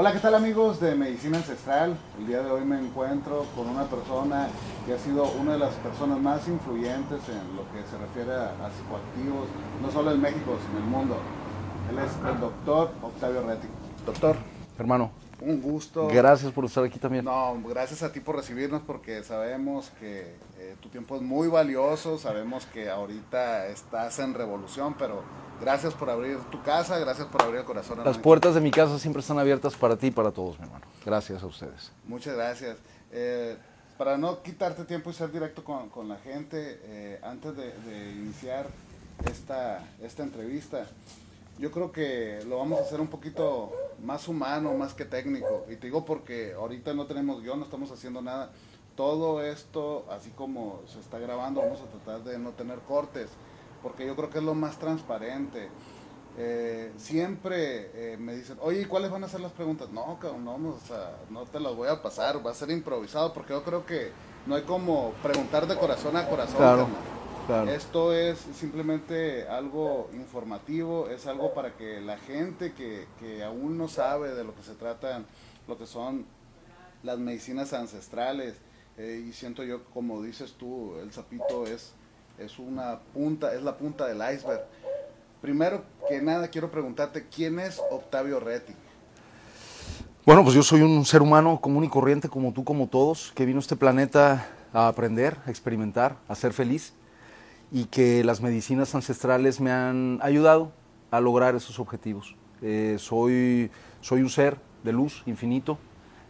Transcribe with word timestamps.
Hola, 0.00 0.12
¿qué 0.12 0.20
tal 0.20 0.36
amigos 0.36 0.78
de 0.78 0.94
Medicina 0.94 1.38
Ancestral? 1.38 1.98
El 2.20 2.28
día 2.28 2.40
de 2.40 2.48
hoy 2.52 2.64
me 2.64 2.78
encuentro 2.78 3.44
con 3.56 3.68
una 3.68 3.82
persona 3.82 4.46
que 4.86 4.92
ha 4.92 4.98
sido 5.00 5.24
una 5.32 5.54
de 5.54 5.58
las 5.58 5.74
personas 5.74 6.20
más 6.20 6.46
influyentes 6.46 7.18
en 7.28 7.56
lo 7.56 7.64
que 7.72 7.82
se 7.90 7.98
refiere 7.98 8.32
a, 8.32 8.70
psicoactivos, 8.70 9.48
no 9.82 9.90
solo 9.90 10.12
en 10.12 10.20
México, 10.20 10.56
sino 10.64 10.78
en 10.78 10.84
el 10.84 10.88
mundo. 10.88 11.16
Él 11.90 11.98
es 11.98 12.12
el 12.32 12.38
doctor 12.38 12.92
Octavio 13.02 13.42
Retti. 13.44 13.66
Doctor. 14.06 14.36
Hermano. 14.78 15.10
Un 15.40 15.62
gusto. 15.62 16.08
Gracias 16.08 16.52
por 16.52 16.64
estar 16.64 16.84
aquí 16.84 16.98
también. 16.98 17.24
No, 17.24 17.60
gracias 17.68 18.02
a 18.02 18.12
ti 18.12 18.20
por 18.20 18.36
recibirnos 18.36 18.82
porque 18.82 19.22
sabemos 19.22 19.90
que 20.00 20.34
eh, 20.58 20.76
tu 20.80 20.88
tiempo 20.88 21.16
es 21.16 21.22
muy 21.22 21.48
valioso, 21.48 22.18
sabemos 22.18 22.66
que 22.66 22.90
ahorita 22.90 23.68
estás 23.68 24.18
en 24.18 24.34
revolución, 24.34 24.94
pero 24.98 25.22
Gracias 25.60 25.92
por 25.94 26.08
abrir 26.08 26.38
tu 26.50 26.62
casa, 26.62 26.98
gracias 26.98 27.26
por 27.26 27.42
abrir 27.42 27.60
el 27.60 27.64
corazón. 27.64 27.98
Las 28.04 28.18
puertas 28.18 28.54
de 28.54 28.60
mi 28.60 28.70
casa 28.70 28.98
siempre 28.98 29.20
están 29.20 29.38
abiertas 29.38 29.74
para 29.74 29.96
ti 29.96 30.08
y 30.08 30.10
para 30.10 30.30
todos, 30.30 30.58
mi 30.58 30.66
hermano. 30.66 30.86
Gracias 31.04 31.42
a 31.42 31.46
ustedes. 31.46 31.90
Muchas 32.06 32.36
gracias. 32.36 32.76
Eh, 33.10 33.56
para 33.96 34.16
no 34.16 34.40
quitarte 34.42 34.84
tiempo 34.84 35.10
y 35.10 35.14
ser 35.14 35.32
directo 35.32 35.64
con, 35.64 36.08
la 36.08 36.16
gente, 36.18 36.80
eh, 36.84 37.20
antes 37.24 37.56
de, 37.56 38.12
iniciar 38.12 38.68
esta, 39.28 39.84
esta 40.00 40.22
entrevista, 40.22 40.86
yo 41.58 41.72
creo 41.72 41.90
que 41.90 42.40
lo 42.46 42.58
vamos 42.58 42.78
a 42.78 42.82
hacer 42.84 43.00
un 43.00 43.08
poquito 43.08 43.72
más 44.02 44.28
humano, 44.28 44.74
más 44.74 44.94
que 44.94 45.04
técnico. 45.04 45.64
Y 45.68 45.76
te 45.76 45.86
digo 45.88 46.04
porque 46.04 46.54
ahorita 46.54 46.94
no 46.94 47.06
tenemos 47.06 47.42
guion, 47.42 47.58
no 47.58 47.64
estamos 47.64 47.90
haciendo 47.90 48.22
nada. 48.22 48.52
Todo 48.96 49.44
esto, 49.44 50.06
así 50.10 50.30
como 50.30 50.80
se 50.86 50.98
está 50.98 51.18
grabando, 51.18 51.60
vamos 51.60 51.80
a 51.80 51.86
tratar 51.86 52.24
de 52.24 52.38
no 52.38 52.50
tener 52.50 52.80
cortes 52.80 53.30
porque 53.82 54.06
yo 54.06 54.16
creo 54.16 54.30
que 54.30 54.38
es 54.38 54.44
lo 54.44 54.54
más 54.54 54.78
transparente. 54.78 55.68
Eh, 56.40 56.92
siempre 56.96 57.90
eh, 57.94 58.16
me 58.16 58.34
dicen, 58.34 58.58
oye, 58.60 58.86
¿cuáles 58.86 59.10
van 59.10 59.24
a 59.24 59.28
ser 59.28 59.40
las 59.40 59.52
preguntas? 59.52 59.90
No, 59.90 60.18
no, 60.38 60.58
no 61.30 61.44
te 61.46 61.60
las 61.60 61.74
voy 61.74 61.88
a 61.88 62.00
pasar, 62.00 62.44
va 62.46 62.52
a 62.52 62.54
ser 62.54 62.70
improvisado, 62.70 63.32
porque 63.32 63.52
yo 63.52 63.64
creo 63.64 63.84
que 63.84 64.12
no 64.46 64.54
hay 64.54 64.62
como 64.62 65.12
preguntar 65.22 65.66
de 65.66 65.76
corazón 65.76 66.16
a 66.16 66.28
corazón. 66.28 66.58
Esto 67.68 68.12
es 68.12 68.38
simplemente 68.54 69.48
algo 69.48 70.10
informativo, 70.12 71.08
es 71.08 71.26
algo 71.26 71.54
para 71.54 71.76
que 71.76 72.00
la 72.00 72.18
gente 72.18 72.72
que, 72.74 73.06
que 73.18 73.42
aún 73.42 73.78
no 73.78 73.88
sabe 73.88 74.34
de 74.34 74.44
lo 74.44 74.54
que 74.54 74.62
se 74.62 74.74
trata, 74.74 75.22
lo 75.66 75.78
que 75.78 75.86
son 75.86 76.26
las 77.02 77.18
medicinas 77.18 77.72
ancestrales, 77.72 78.56
eh, 78.98 79.24
y 79.26 79.32
siento 79.32 79.64
yo, 79.64 79.84
como 79.86 80.22
dices 80.22 80.54
tú, 80.58 80.96
el 81.00 81.12
sapito 81.12 81.64
es 81.66 81.94
es 82.38 82.58
una 82.58 83.00
punta, 83.12 83.54
es 83.54 83.62
la 83.62 83.76
punta 83.76 84.06
del 84.06 84.18
iceberg. 84.18 84.64
Primero 85.40 85.82
que 86.08 86.20
nada 86.20 86.48
quiero 86.48 86.70
preguntarte, 86.70 87.26
¿quién 87.34 87.58
es 87.58 87.80
Octavio 87.90 88.40
Retti? 88.40 88.74
Bueno, 90.24 90.42
pues 90.42 90.54
yo 90.54 90.62
soy 90.62 90.82
un 90.82 91.04
ser 91.04 91.22
humano 91.22 91.60
común 91.60 91.84
y 91.84 91.88
corriente 91.88 92.28
como 92.28 92.52
tú, 92.52 92.64
como 92.64 92.86
todos, 92.86 93.32
que 93.34 93.46
vino 93.46 93.58
a 93.58 93.60
este 93.60 93.76
planeta 93.76 94.48
a 94.72 94.88
aprender, 94.88 95.36
a 95.46 95.50
experimentar, 95.50 96.16
a 96.28 96.34
ser 96.34 96.52
feliz 96.52 96.92
y 97.70 97.84
que 97.86 98.24
las 98.24 98.40
medicinas 98.40 98.94
ancestrales 98.94 99.60
me 99.60 99.70
han 99.70 100.18
ayudado 100.22 100.72
a 101.10 101.20
lograr 101.20 101.54
esos 101.54 101.78
objetivos. 101.78 102.34
Eh, 102.62 102.96
soy, 102.98 103.70
soy 104.00 104.22
un 104.22 104.30
ser 104.30 104.58
de 104.84 104.92
luz 104.92 105.22
infinito, 105.26 105.78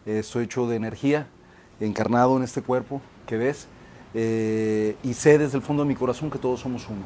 eh, 0.05 0.19
estoy 0.19 0.45
hecho 0.45 0.67
de 0.67 0.75
energía, 0.75 1.27
encarnado 1.79 2.37
en 2.37 2.43
este 2.43 2.61
cuerpo 2.61 3.01
que 3.25 3.37
ves 3.37 3.67
eh, 4.13 4.95
y 5.03 5.13
sé 5.13 5.37
desde 5.37 5.57
el 5.57 5.63
fondo 5.63 5.83
de 5.83 5.89
mi 5.89 5.95
corazón 5.95 6.31
que 6.31 6.39
todos 6.39 6.59
somos 6.59 6.87
uno. 6.87 7.03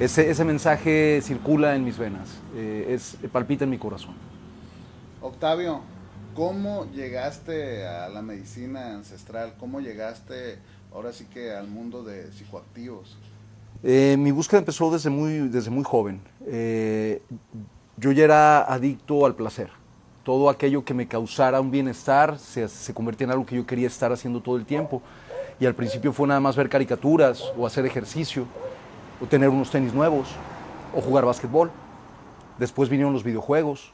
Ese, 0.00 0.30
ese, 0.30 0.44
mensaje 0.44 1.20
circula 1.22 1.74
en 1.74 1.84
mis 1.84 1.98
venas, 1.98 2.38
eh, 2.54 2.86
es, 2.88 3.18
palpita 3.30 3.64
en 3.64 3.70
mi 3.70 3.78
corazón. 3.78 4.14
Octavio, 5.20 5.82
¿cómo 6.34 6.90
llegaste 6.92 7.86
a 7.86 8.08
la 8.08 8.22
medicina 8.22 8.94
ancestral? 8.94 9.54
¿Cómo 9.58 9.80
llegaste 9.80 10.58
ahora 10.96 11.12
sí 11.12 11.26
que 11.26 11.52
al 11.52 11.68
mundo 11.68 12.02
de 12.02 12.32
psicoactivos? 12.32 13.18
Eh, 13.82 14.16
mi 14.18 14.30
búsqueda 14.30 14.60
empezó 14.60 14.90
desde 14.90 15.10
muy, 15.10 15.48
desde 15.48 15.70
muy 15.70 15.84
joven. 15.84 16.22
yo 17.98 18.12
ya 18.12 18.24
era 18.24 18.62
adicto 18.62 19.26
al 19.26 19.34
placer. 19.34 19.70
Todo 20.24 20.48
aquello 20.48 20.84
que 20.84 20.94
me 20.94 21.06
causara 21.06 21.60
un 21.60 21.70
bienestar 21.70 22.38
se, 22.38 22.66
se 22.66 22.94
convertía 22.94 23.26
en 23.26 23.32
algo 23.32 23.44
que 23.44 23.56
yo 23.56 23.66
quería 23.66 23.86
estar 23.86 24.10
haciendo 24.10 24.40
todo 24.40 24.56
el 24.56 24.64
tiempo 24.64 25.02
y 25.60 25.66
al 25.66 25.74
principio 25.74 26.14
fue 26.14 26.26
nada 26.26 26.40
más 26.40 26.56
ver 26.56 26.70
caricaturas 26.70 27.52
o 27.56 27.66
hacer 27.66 27.84
ejercicio 27.84 28.46
o 29.20 29.26
tener 29.26 29.50
unos 29.50 29.70
tenis 29.70 29.92
nuevos 29.92 30.28
o 30.94 31.02
jugar 31.02 31.26
básquetbol. 31.26 31.70
Después 32.58 32.88
vinieron 32.88 33.12
los 33.12 33.22
videojuegos. 33.22 33.92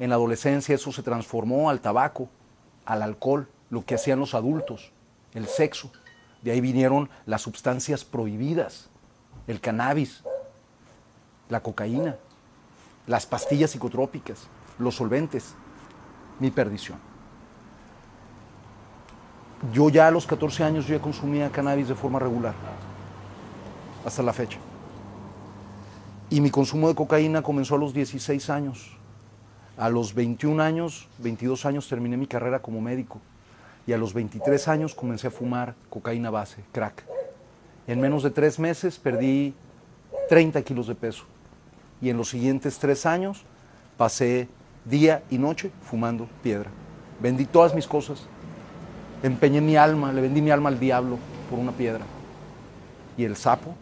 En 0.00 0.10
la 0.10 0.16
adolescencia 0.16 0.74
eso 0.74 0.90
se 0.90 1.02
transformó 1.02 1.70
al 1.70 1.80
tabaco, 1.80 2.28
al 2.84 3.02
alcohol, 3.02 3.46
lo 3.70 3.84
que 3.84 3.94
hacían 3.94 4.18
los 4.18 4.34
adultos, 4.34 4.90
el 5.32 5.46
sexo. 5.46 5.92
De 6.42 6.52
ahí 6.52 6.60
vinieron 6.60 7.10
las 7.26 7.42
sustancias 7.42 8.04
prohibidas, 8.04 8.88
el 9.46 9.60
cannabis, 9.60 10.22
la 11.48 11.60
cocaína, 11.60 12.16
las 13.06 13.26
pastillas 13.26 13.70
psicotrópicas, 13.70 14.48
los 14.78 14.94
solventes, 14.94 15.54
mi 16.38 16.50
perdición 16.50 17.10
yo 19.72 19.90
ya 19.90 20.08
a 20.08 20.10
los 20.10 20.26
14 20.26 20.64
años 20.64 20.86
yo 20.86 20.96
ya 20.96 21.02
consumía 21.02 21.50
cannabis 21.50 21.88
de 21.88 21.94
forma 21.94 22.18
regular, 22.18 22.54
hasta 24.04 24.22
la 24.22 24.32
fecha. 24.32 24.58
Y 26.30 26.40
mi 26.40 26.50
consumo 26.50 26.88
de 26.88 26.94
cocaína 26.94 27.42
comenzó 27.42 27.74
a 27.74 27.78
los 27.78 27.92
16 27.92 28.50
años. 28.50 28.96
A 29.76 29.88
los 29.88 30.14
21 30.14 30.62
años, 30.62 31.08
22 31.18 31.66
años 31.66 31.88
terminé 31.88 32.16
mi 32.16 32.26
carrera 32.26 32.60
como 32.60 32.80
médico. 32.80 33.20
Y 33.86 33.92
a 33.92 33.98
los 33.98 34.14
23 34.14 34.68
años 34.68 34.94
comencé 34.94 35.26
a 35.26 35.30
fumar 35.30 35.74
cocaína 35.88 36.30
base, 36.30 36.62
crack. 36.72 37.04
En 37.86 38.00
menos 38.00 38.22
de 38.22 38.30
tres 38.30 38.58
meses 38.58 38.98
perdí 38.98 39.54
30 40.28 40.62
kilos 40.62 40.86
de 40.86 40.94
peso. 40.94 41.24
Y 42.00 42.10
en 42.10 42.16
los 42.16 42.28
siguientes 42.28 42.78
tres 42.78 43.04
años 43.06 43.44
pasé 43.96 44.48
día 44.84 45.22
y 45.30 45.38
noche 45.38 45.70
fumando 45.82 46.28
piedra. 46.42 46.70
Vendí 47.20 47.44
todas 47.44 47.74
mis 47.74 47.86
cosas, 47.86 48.26
empeñé 49.22 49.60
mi 49.60 49.76
alma, 49.76 50.12
le 50.12 50.20
vendí 50.20 50.40
mi 50.40 50.50
alma 50.50 50.68
al 50.68 50.78
diablo 50.78 51.18
por 51.50 51.58
una 51.58 51.72
piedra. 51.72 52.04
Y 53.16 53.24
el 53.24 53.36
sapo 53.36 53.74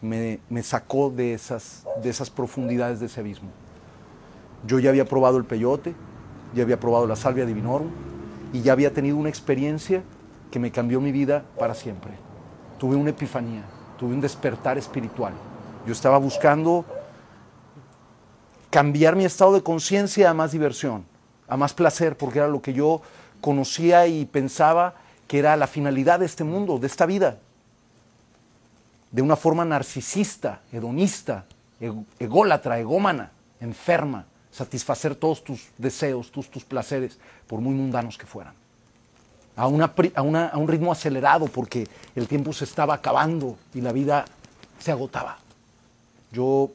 me, 0.00 0.40
sacó 0.62 1.10
de 1.10 1.34
esas, 1.34 1.84
de 2.02 2.08
esas 2.08 2.30
profundidades 2.30 3.00
de 3.00 3.06
ese 3.06 3.20
abismo. 3.20 3.50
Yo 4.66 4.78
ya 4.78 4.90
había 4.90 5.04
probado 5.04 5.36
el 5.36 5.44
peyote, 5.44 5.94
ya 6.54 6.62
había 6.62 6.80
probado 6.80 7.06
la 7.06 7.16
salvia 7.16 7.44
divinorum 7.44 7.88
y 8.52 8.62
ya 8.62 8.72
había 8.72 8.92
tenido 8.92 9.16
una 9.16 9.28
experiencia 9.28 10.02
que 10.50 10.58
me 10.58 10.70
cambió 10.70 11.00
mi 11.00 11.12
vida 11.12 11.44
para 11.58 11.74
siempre. 11.74 12.12
Tuve 12.78 12.96
una 12.96 13.10
epifanía, 13.10 13.62
tuve 13.98 14.14
un 14.14 14.20
despertar 14.20 14.78
espiritual. 14.78 15.34
Yo 15.86 15.92
estaba 15.92 16.18
buscando 16.18 16.84
cambiar 18.70 19.16
mi 19.16 19.24
estado 19.24 19.54
de 19.54 19.62
conciencia 19.62 20.30
a 20.30 20.34
más 20.34 20.52
diversión, 20.52 21.04
a 21.48 21.56
más 21.56 21.74
placer, 21.74 22.16
porque 22.16 22.38
era 22.38 22.48
lo 22.48 22.62
que 22.62 22.72
yo 22.72 23.02
conocía 23.40 24.06
y 24.06 24.24
pensaba 24.26 24.94
que 25.26 25.38
era 25.38 25.56
la 25.56 25.66
finalidad 25.66 26.20
de 26.20 26.26
este 26.26 26.44
mundo, 26.44 26.78
de 26.78 26.86
esta 26.86 27.06
vida. 27.06 27.38
De 29.10 29.22
una 29.22 29.36
forma 29.36 29.64
narcisista, 29.64 30.60
hedonista, 30.72 31.46
ególatra, 32.18 32.78
egómana, 32.78 33.30
enferma, 33.60 34.26
satisfacer 34.58 35.14
todos 35.14 35.42
tus 35.42 35.68
deseos, 35.78 36.30
tus, 36.30 36.50
tus 36.50 36.64
placeres, 36.64 37.18
por 37.46 37.60
muy 37.60 37.74
mundanos 37.74 38.18
que 38.18 38.26
fueran. 38.26 38.54
A, 39.56 39.64
a 39.64 40.58
un 40.58 40.68
ritmo 40.68 40.92
acelerado 40.92 41.46
porque 41.46 41.88
el 42.14 42.28
tiempo 42.28 42.52
se 42.52 42.64
estaba 42.64 42.94
acabando 42.94 43.56
y 43.74 43.80
la 43.80 43.92
vida 43.92 44.24
se 44.78 44.92
agotaba. 44.92 45.38
Yo 46.30 46.70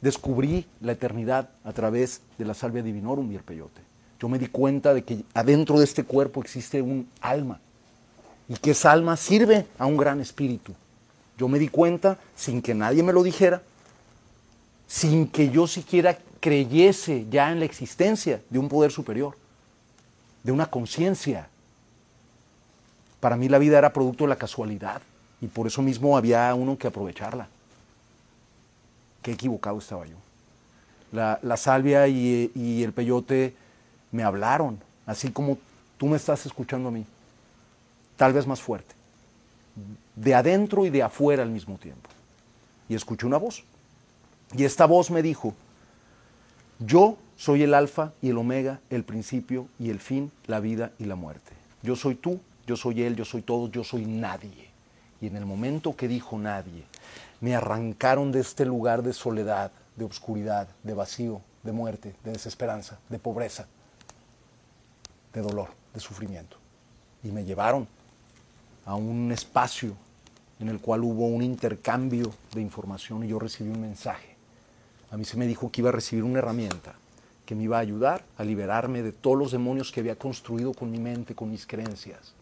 descubrí 0.00 0.66
la 0.80 0.92
eternidad 0.92 1.50
a 1.64 1.72
través 1.72 2.20
de 2.38 2.44
la 2.44 2.54
salvia 2.54 2.82
divinorum 2.82 3.32
y 3.32 3.36
el 3.36 3.42
peyote 3.42 3.92
yo 4.22 4.28
me 4.28 4.38
di 4.38 4.46
cuenta 4.46 4.94
de 4.94 5.02
que 5.02 5.24
adentro 5.34 5.80
de 5.80 5.84
este 5.84 6.04
cuerpo 6.04 6.40
existe 6.42 6.80
un 6.80 7.08
alma 7.20 7.58
y 8.48 8.54
que 8.54 8.70
esa 8.70 8.92
alma 8.92 9.16
sirve 9.16 9.66
a 9.80 9.86
un 9.86 9.96
gran 9.96 10.20
espíritu. 10.20 10.72
Yo 11.36 11.48
me 11.48 11.58
di 11.58 11.66
cuenta 11.66 12.16
sin 12.36 12.62
que 12.62 12.72
nadie 12.72 13.02
me 13.02 13.12
lo 13.12 13.24
dijera, 13.24 13.62
sin 14.86 15.26
que 15.26 15.50
yo 15.50 15.66
siquiera 15.66 16.16
creyese 16.42 17.24
ya 17.30 17.52
en 17.52 17.60
la 17.60 17.64
existencia 17.66 18.42
de 18.50 18.58
un 18.58 18.68
poder 18.68 18.90
superior, 18.90 19.36
de 20.42 20.50
una 20.50 20.66
conciencia. 20.66 21.48
Para 23.20 23.36
mí 23.36 23.48
la 23.48 23.58
vida 23.58 23.78
era 23.78 23.92
producto 23.92 24.24
de 24.24 24.28
la 24.28 24.36
casualidad 24.36 25.00
y 25.40 25.46
por 25.46 25.68
eso 25.68 25.82
mismo 25.82 26.16
había 26.16 26.52
uno 26.56 26.76
que 26.76 26.88
aprovecharla. 26.88 27.46
Qué 29.22 29.30
equivocado 29.30 29.78
estaba 29.78 30.04
yo. 30.04 30.16
La, 31.12 31.56
salvia 31.56 32.08
y, 32.08 32.50
y 32.56 32.82
el 32.82 32.92
peyote 32.92 33.54
me 34.10 34.24
hablaron, 34.24 34.80
así 35.06 35.30
como 35.30 35.58
tú 35.96 36.08
me 36.08 36.16
estás 36.16 36.44
escuchando 36.44 36.88
a 36.88 36.92
mí, 36.92 37.06
tal 38.16 38.32
vez 38.32 38.48
más 38.48 38.60
fuerte, 38.60 38.92
de 40.16 40.34
adentro 40.34 40.84
y 40.86 40.90
de 40.90 41.04
afuera 41.04 41.44
al 41.44 41.50
mismo 41.50 41.76
tiempo. 41.78 42.10
Y 42.88 42.96
escuché 42.96 43.26
una 43.26 43.36
voz. 43.36 43.62
Y 44.56 44.64
esta 44.64 44.86
voz 44.86 45.10
me 45.10 45.22
dijo, 45.22 45.54
yo 46.86 47.16
Soy 47.42 47.64
el 47.64 47.74
alfa 47.74 48.12
y 48.22 48.28
el 48.28 48.38
omega, 48.38 48.78
el 48.88 49.02
principio 49.02 49.66
y 49.76 49.90
el 49.90 49.98
fin, 49.98 50.30
la 50.46 50.60
vida 50.60 50.92
y 51.00 51.06
la 51.06 51.16
muerte. 51.16 51.54
Yo 51.82 51.96
soy 51.96 52.14
tú, 52.14 52.40
yo 52.68 52.76
soy 52.76 53.02
él, 53.02 53.16
yo 53.16 53.24
soy 53.24 53.42
todo, 53.42 53.68
yo 53.68 53.82
soy 53.82 54.06
nadie. 54.06 54.70
Y 55.20 55.26
en 55.26 55.34
el 55.34 55.44
momento 55.44 55.96
que 55.96 56.06
dijo 56.06 56.38
nadie, 56.38 56.84
me 57.40 57.56
arrancaron 57.56 58.30
de 58.30 58.38
este 58.38 58.64
lugar 58.64 59.02
de 59.02 59.12
soledad, 59.12 59.72
de 59.96 60.04
obscuridad, 60.04 60.68
de 60.84 60.94
vacío, 60.94 61.40
de 61.64 61.72
muerte, 61.72 62.14
de 62.22 62.30
desesperanza, 62.30 63.00
de 63.08 63.18
pobreza, 63.18 63.66
de 65.32 65.40
dolor, 65.40 65.70
de 65.92 65.98
sufrimiento. 65.98 66.58
Y 67.24 67.32
me 67.32 67.44
llevaron 67.44 67.88
a 68.86 68.94
un 68.94 69.32
espacio 69.32 69.96
en 70.60 70.68
el 70.68 70.78
cual 70.78 71.02
hubo 71.02 71.26
un 71.26 71.42
intercambio 71.42 72.32
de 72.54 72.60
información 72.60 73.24
y 73.24 73.28
yo 73.30 73.40
recibí 73.40 73.68
un 73.68 73.80
mensaje. 73.80 74.31
A 75.12 75.18
mí 75.18 75.24
se 75.24 75.36
me 75.36 75.46
dijo 75.46 75.70
que 75.70 75.82
iba 75.82 75.90
a 75.90 75.92
recibir 75.92 76.24
una 76.24 76.38
herramienta 76.38 76.94
que 77.44 77.54
me 77.54 77.64
iba 77.64 77.76
a 77.76 77.80
ayudar 77.80 78.24
a 78.38 78.44
liberarme 78.44 79.02
de 79.02 79.12
todos 79.12 79.38
los 79.38 79.52
demonios 79.52 79.92
que 79.92 80.00
había 80.00 80.16
construido 80.16 80.72
con 80.72 80.90
mi 80.90 80.98
mente, 80.98 81.34
con 81.34 81.50
mis 81.50 81.66
creencias, 81.66 82.32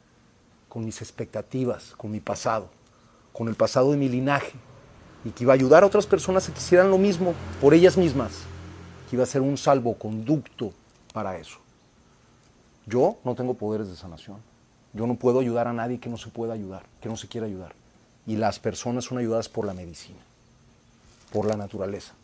con 0.69 0.85
mis 0.85 1.03
expectativas, 1.03 1.95
con 1.97 2.13
mi 2.13 2.21
pasado, 2.21 2.69
con 3.33 3.49
el 3.49 3.57
pasado 3.57 3.91
de 3.91 3.97
mi 3.97 4.09
linaje, 4.09 4.53
y 5.25 5.31
que 5.31 5.43
iba 5.43 5.53
a 5.53 5.55
ayudar 5.55 5.83
a 5.83 5.87
otras 5.87 6.07
personas 6.07 6.49
a 6.49 6.53
que 6.53 6.61
hicieran 6.61 6.91
lo 6.91 6.99
mismo 6.99 7.35
por 7.61 7.75
ellas 7.75 7.97
mismas, 7.97 8.43
que 9.09 9.17
iba 9.17 9.25
a 9.25 9.27
ser 9.27 9.41
un 9.41 9.59
salvoconducto 9.59 10.73
para 11.13 11.39
eso. 11.39 11.59
Yo 12.87 13.19
no 13.25 13.35
tengo 13.35 13.55
poderes 13.55 13.89
de 13.89 13.97
sanación. 13.97 14.37
Yo 14.93 15.09
no 15.09 15.17
puedo 15.17 15.41
ayudar 15.41 15.67
a 15.67 15.73
nadie 15.73 15.99
que 15.99 16.09
no 16.09 16.17
se 16.17 16.29
pueda 16.29 16.55
ayudar, 16.55 16.85
que 17.01 17.09
no 17.09 17.17
se 17.17 17.27
quiera 17.27 17.49
ayudar. 17.49 17.75
Y 18.27 18.37
las 18.37 18.61
personas 18.61 19.07
son 19.07 19.19
ayudadas 19.19 19.49
por 19.49 19.67
la 19.67 19.75
medicina, 19.75 20.21
por 21.33 21.47
la 21.47 21.57
naturaleza, 21.57 22.15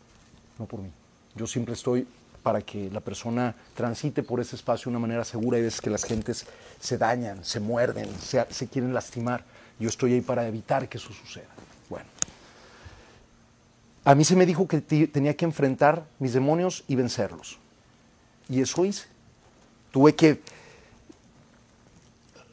no 0.59 0.65
por 0.65 0.81
mí. 0.81 0.91
Yo 1.35 1.47
siempre 1.47 1.73
estoy 1.73 2.07
para 2.43 2.61
que 2.61 2.89
la 2.91 3.01
persona 3.01 3.55
transite 3.75 4.23
por 4.23 4.39
ese 4.39 4.55
espacio 4.55 4.85
de 4.85 4.97
una 4.97 4.99
manera 4.99 5.25
segura 5.25 5.57
y 5.57 5.63
ves 5.63 5.81
que 5.81 5.89
las 5.89 6.03
gentes 6.03 6.45
se 6.79 6.97
dañan, 6.97 7.43
se 7.43 7.59
muerden, 7.59 8.07
se, 8.19 8.45
se 8.49 8.67
quieren 8.67 8.93
lastimar. 8.93 9.43
Yo 9.79 9.89
estoy 9.89 10.13
ahí 10.13 10.21
para 10.21 10.47
evitar 10.47 10.87
que 10.87 10.97
eso 10.97 11.11
suceda. 11.11 11.47
Bueno, 11.89 12.07
a 14.05 14.15
mí 14.15 14.23
se 14.23 14.35
me 14.37 14.45
dijo 14.45 14.67
que 14.67 14.79
tenía 14.79 15.35
que 15.35 15.43
enfrentar 15.43 16.05
mis 16.19 16.33
demonios 16.33 16.85
y 16.87 16.95
vencerlos. 16.95 17.59
Y 18.47 18.61
eso 18.61 18.85
hice. 18.85 19.07
Tuve 19.91 20.15
que 20.15 20.41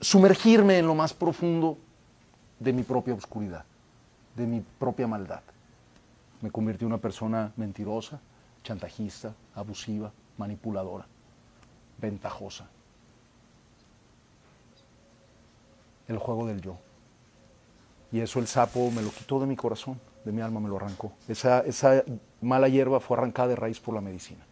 sumergirme 0.00 0.78
en 0.78 0.86
lo 0.86 0.96
más 0.96 1.14
profundo 1.14 1.78
de 2.58 2.72
mi 2.72 2.82
propia 2.82 3.14
oscuridad, 3.14 3.64
de 4.36 4.46
mi 4.46 4.64
propia 4.78 5.06
maldad. 5.06 5.40
Me 6.44 6.50
convertí 6.50 6.84
en 6.84 6.88
una 6.88 6.98
persona 6.98 7.54
mentirosa, 7.56 8.20
chantajista, 8.62 9.32
abusiva, 9.54 10.12
manipuladora, 10.36 11.06
ventajosa. 11.96 12.68
El 16.06 16.18
juego 16.18 16.46
del 16.46 16.60
yo. 16.60 16.76
Y 18.12 18.20
eso 18.20 18.40
el 18.40 18.46
sapo 18.46 18.90
me 18.90 19.00
lo 19.00 19.08
quitó 19.08 19.40
de 19.40 19.46
mi 19.46 19.56
corazón, 19.56 19.98
de 20.22 20.32
mi 20.32 20.42
alma 20.42 20.60
me 20.60 20.68
lo 20.68 20.76
arrancó. 20.76 21.12
Esa, 21.28 21.60
esa 21.60 22.04
mala 22.42 22.68
hierba 22.68 23.00
fue 23.00 23.16
arrancada 23.16 23.48
de 23.48 23.56
raíz 23.56 23.80
por 23.80 23.94
la 23.94 24.02
medicina. 24.02 24.44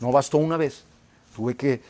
No 0.00 0.12
bastó 0.12 0.36
una 0.36 0.58
vez, 0.58 0.84
tuve 1.34 1.56
que 1.56 1.80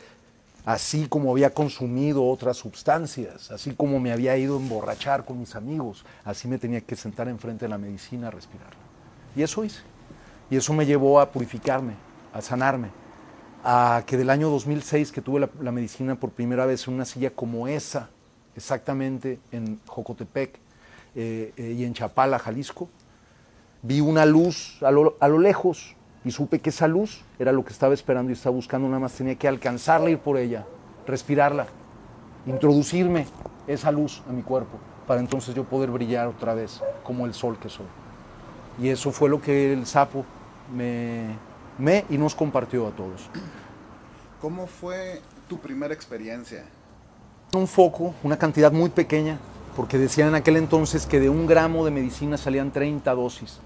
así 0.63 1.09
como 1.09 1.31
había 1.31 1.53
consumido 1.53 2.25
otras 2.25 2.55
sustancias, 2.55 3.51
así 3.51 3.75
como 3.75 3.99
me 3.99 4.13
había 4.13 4.37
ido 4.37 4.55
a 4.55 4.61
emborrachar 4.61 5.25
con 5.25 5.37
mis 5.37 5.53
amigos, 5.53 6.05
así 6.23 6.47
me 6.47 6.57
tenía 6.57 6.79
que 6.79 6.95
sentar 6.95 7.27
enfrente 7.27 7.65
de 7.65 7.69
la 7.69 7.77
medicina 7.77 8.29
a 8.29 8.31
respirar. 8.31 8.78
Y 9.35 9.43
eso 9.43 9.63
hice. 9.63 9.81
Y 10.49 10.57
eso 10.57 10.73
me 10.73 10.85
llevó 10.85 11.19
a 11.19 11.31
purificarme, 11.31 11.93
a 12.33 12.41
sanarme, 12.41 12.89
a 13.63 14.03
que 14.05 14.17
del 14.17 14.29
año 14.29 14.49
2006 14.49 15.11
que 15.11 15.21
tuve 15.21 15.47
la, 15.61 15.71
medicina 15.71 16.15
por 16.15 16.31
primera 16.31 16.65
vez 16.65 16.87
en 16.87 16.95
una 16.95 17.05
silla 17.05 17.29
como 17.29 17.67
esa, 17.67 18.09
exactamente 18.55 19.39
en 19.51 19.79
Jocotepec 19.85 20.59
eh, 21.15 21.53
eh, 21.55 21.75
y 21.77 21.83
en 21.83 21.93
Chapala, 21.93 22.39
Jalisco, 22.39 22.89
vi 23.81 24.01
una 24.01 24.25
luz 24.25 24.81
a 24.81 24.91
lo, 24.91 25.17
a 25.19 25.27
lo 25.27 25.39
lejos, 25.39 25.95
y 26.25 26.31
supe 26.31 26.59
que 26.59 26.69
esa 26.69 26.87
luz 26.87 27.21
era 27.37 27.51
lo 27.51 27.63
que 27.63 27.71
estaba 27.71 27.93
esperando 27.93 28.31
y 28.31 28.33
estaba 28.33 28.55
buscando, 28.55 28.87
nada 28.87 28.99
más 28.99 29.13
tenía 29.13 29.35
que 29.35 29.47
alcanzarla, 29.47 30.09
ir 30.09 30.19
por 30.19 30.37
ella, 30.37 30.65
respirarla, 31.07 31.67
introducirme 32.45 33.25
esa 33.67 33.91
luz 33.91 34.21
a 34.27 34.31
mi 34.31 34.41
cuerpo, 34.41 34.77
para 35.07 35.19
entonces 35.19 35.55
yo 35.55 35.63
poder 35.63 35.91
brillar 35.91 36.27
otra 36.27 36.53
vez 36.53 36.81
como 37.03 37.25
el 37.25 37.33
sol 37.33 37.57
que 37.57 37.69
soy. 37.69 37.85
Y 38.81 38.89
eso 38.89 39.11
fue 39.11 39.29
lo 39.29 39.41
que 39.41 39.73
el 39.73 39.85
sapo 39.85 40.25
me, 40.73 41.35
me 41.77 42.05
y 42.09 42.17
nos 42.17 42.35
compartió 42.35 42.87
a 42.87 42.91
todos. 42.91 43.29
¿Cómo 44.41 44.67
fue 44.67 45.21
tu 45.47 45.59
primera 45.59 45.93
experiencia? 45.93 46.63
Un 47.53 47.67
foco, 47.67 48.13
una 48.23 48.37
cantidad 48.37 48.71
muy 48.71 48.89
pequeña, 48.89 49.39
porque 49.75 49.97
decían 49.97 50.29
en 50.29 50.35
aquel 50.35 50.57
entonces 50.57 51.05
que 51.05 51.19
de 51.19 51.29
un 51.29 51.47
gramo 51.47 51.83
de 51.83 51.91
medicina 51.91 52.37
salían 52.37 52.71
30 52.71 53.13
dosis. 53.13 53.59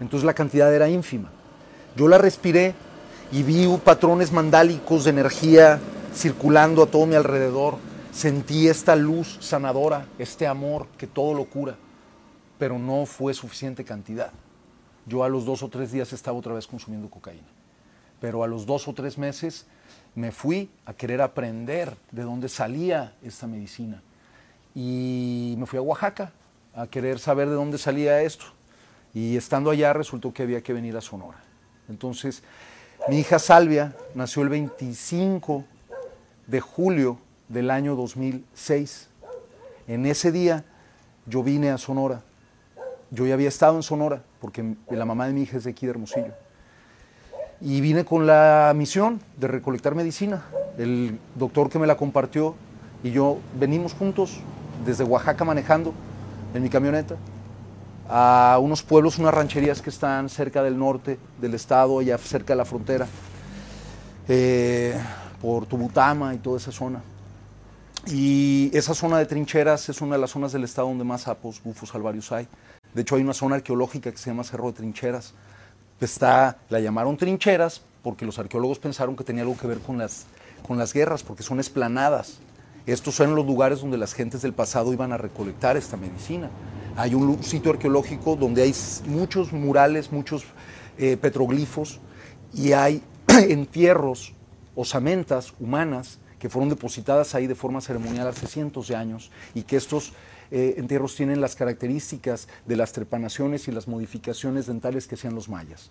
Entonces 0.00 0.26
la 0.26 0.34
cantidad 0.34 0.72
era 0.74 0.88
ínfima. 0.88 1.30
Yo 1.96 2.08
la 2.08 2.18
respiré 2.18 2.74
y 3.32 3.42
vi 3.42 3.66
patrones 3.84 4.32
mandálicos 4.32 5.04
de 5.04 5.10
energía 5.10 5.80
circulando 6.14 6.82
a 6.82 6.86
todo 6.86 7.06
mi 7.06 7.14
alrededor. 7.14 7.76
Sentí 8.12 8.68
esta 8.68 8.96
luz 8.96 9.38
sanadora, 9.40 10.06
este 10.18 10.46
amor 10.46 10.86
que 10.98 11.06
todo 11.06 11.34
lo 11.34 11.44
cura, 11.44 11.76
pero 12.58 12.78
no 12.78 13.06
fue 13.06 13.32
suficiente 13.32 13.84
cantidad. 13.84 14.32
Yo 15.08 15.24
a 15.24 15.28
los 15.28 15.44
dos 15.44 15.62
o 15.62 15.68
tres 15.68 15.90
días 15.90 16.12
estaba 16.12 16.36
otra 16.36 16.54
vez 16.54 16.66
consumiendo 16.66 17.08
cocaína, 17.08 17.48
pero 18.20 18.44
a 18.44 18.46
los 18.46 18.66
dos 18.66 18.86
o 18.88 18.92
tres 18.92 19.16
meses 19.16 19.66
me 20.14 20.32
fui 20.32 20.70
a 20.84 20.92
querer 20.92 21.22
aprender 21.22 21.96
de 22.10 22.22
dónde 22.22 22.48
salía 22.48 23.14
esta 23.22 23.46
medicina 23.46 24.02
y 24.74 25.54
me 25.58 25.66
fui 25.66 25.78
a 25.78 25.82
Oaxaca 25.82 26.32
a 26.74 26.86
querer 26.86 27.18
saber 27.18 27.48
de 27.48 27.54
dónde 27.54 27.78
salía 27.78 28.22
esto. 28.22 28.44
Y 29.14 29.36
estando 29.36 29.70
allá 29.70 29.92
resultó 29.92 30.32
que 30.32 30.42
había 30.42 30.62
que 30.62 30.72
venir 30.72 30.96
a 30.96 31.00
Sonora. 31.00 31.38
Entonces, 31.88 32.42
mi 33.08 33.18
hija 33.18 33.38
Salvia 33.38 33.96
nació 34.14 34.42
el 34.42 34.50
25 34.50 35.64
de 36.46 36.60
julio 36.60 37.18
del 37.48 37.70
año 37.70 37.96
2006. 37.96 39.08
En 39.88 40.06
ese 40.06 40.30
día 40.30 40.64
yo 41.26 41.42
vine 41.42 41.70
a 41.70 41.78
Sonora. 41.78 42.22
Yo 43.10 43.26
ya 43.26 43.34
había 43.34 43.48
estado 43.48 43.76
en 43.76 43.82
Sonora 43.82 44.22
porque 44.40 44.76
la 44.90 45.04
mamá 45.04 45.26
de 45.26 45.32
mi 45.32 45.42
hija 45.42 45.56
es 45.56 45.64
de 45.64 45.70
aquí 45.70 45.86
de 45.86 45.90
Hermosillo. 45.90 46.32
Y 47.60 47.80
vine 47.80 48.04
con 48.04 48.26
la 48.26 48.72
misión 48.76 49.20
de 49.36 49.48
recolectar 49.48 49.94
medicina. 49.94 50.44
El 50.76 51.18
doctor 51.34 51.70
que 51.70 51.78
me 51.78 51.86
la 51.86 51.96
compartió 51.96 52.54
y 53.02 53.10
yo 53.10 53.38
venimos 53.58 53.94
juntos 53.94 54.40
desde 54.84 55.04
Oaxaca 55.04 55.44
manejando 55.44 55.92
en 56.54 56.62
mi 56.62 56.68
camioneta 56.68 57.16
a 58.08 58.58
unos 58.60 58.82
pueblos, 58.82 59.18
unas 59.18 59.34
rancherías 59.34 59.82
que 59.82 59.90
están 59.90 60.28
cerca 60.28 60.62
del 60.62 60.78
norte 60.78 61.18
del 61.40 61.54
estado, 61.54 61.98
allá 61.98 62.16
cerca 62.16 62.54
de 62.54 62.56
la 62.56 62.64
frontera, 62.64 63.06
eh, 64.26 64.98
por 65.42 65.66
Tubutama 65.66 66.34
y 66.34 66.38
toda 66.38 66.56
esa 66.56 66.72
zona. 66.72 67.02
Y 68.06 68.70
esa 68.72 68.94
zona 68.94 69.18
de 69.18 69.26
trincheras 69.26 69.88
es 69.90 70.00
una 70.00 70.14
de 70.14 70.22
las 70.22 70.30
zonas 70.30 70.52
del 70.52 70.64
estado 70.64 70.88
donde 70.88 71.04
más 71.04 71.22
sapos, 71.22 71.62
bufos 71.62 71.90
salvarios 71.90 72.32
hay. 72.32 72.48
De 72.94 73.02
hecho, 73.02 73.16
hay 73.16 73.22
una 73.22 73.34
zona 73.34 73.56
arqueológica 73.56 74.10
que 74.10 74.18
se 74.18 74.30
llama 74.30 74.44
Cerro 74.44 74.68
de 74.68 74.72
Trincheras. 74.74 75.34
Está, 76.00 76.58
la 76.68 76.80
llamaron 76.80 77.16
trincheras 77.16 77.82
porque 78.02 78.24
los 78.24 78.38
arqueólogos 78.38 78.78
pensaron 78.78 79.16
que 79.16 79.24
tenía 79.24 79.42
algo 79.42 79.56
que 79.56 79.66
ver 79.66 79.80
con 79.80 79.98
las, 79.98 80.26
con 80.66 80.78
las 80.78 80.92
guerras, 80.92 81.22
porque 81.22 81.42
son 81.42 81.60
esplanadas. 81.60 82.38
Estos 82.86 83.16
son 83.16 83.34
los 83.34 83.44
lugares 83.44 83.80
donde 83.80 83.98
las 83.98 84.14
gentes 84.14 84.42
del 84.42 84.54
pasado 84.54 84.92
iban 84.92 85.12
a 85.12 85.18
recolectar 85.18 85.76
esta 85.76 85.96
medicina. 85.96 86.50
Hay 86.96 87.14
un 87.14 87.42
sitio 87.42 87.72
arqueológico 87.72 88.34
donde 88.34 88.62
hay 88.62 88.74
muchos 89.06 89.52
murales, 89.52 90.10
muchos 90.10 90.44
eh, 90.96 91.16
petroglifos 91.16 92.00
y 92.54 92.72
hay 92.72 93.02
entierros, 93.28 94.32
osamentas 94.74 95.52
humanas 95.60 96.18
que 96.38 96.48
fueron 96.48 96.68
depositadas 96.68 97.34
ahí 97.34 97.46
de 97.46 97.54
forma 97.54 97.80
ceremonial 97.80 98.28
hace 98.28 98.46
cientos 98.46 98.88
de 98.88 98.96
años 98.96 99.30
y 99.54 99.62
que 99.62 99.76
estos 99.76 100.12
eh, 100.50 100.74
entierros 100.78 101.14
tienen 101.14 101.40
las 101.40 101.56
características 101.56 102.48
de 102.66 102.76
las 102.76 102.92
trepanaciones 102.92 103.68
y 103.68 103.72
las 103.72 103.88
modificaciones 103.88 104.66
dentales 104.66 105.06
que 105.06 105.14
hacían 105.14 105.34
los 105.34 105.48
mayas. 105.48 105.90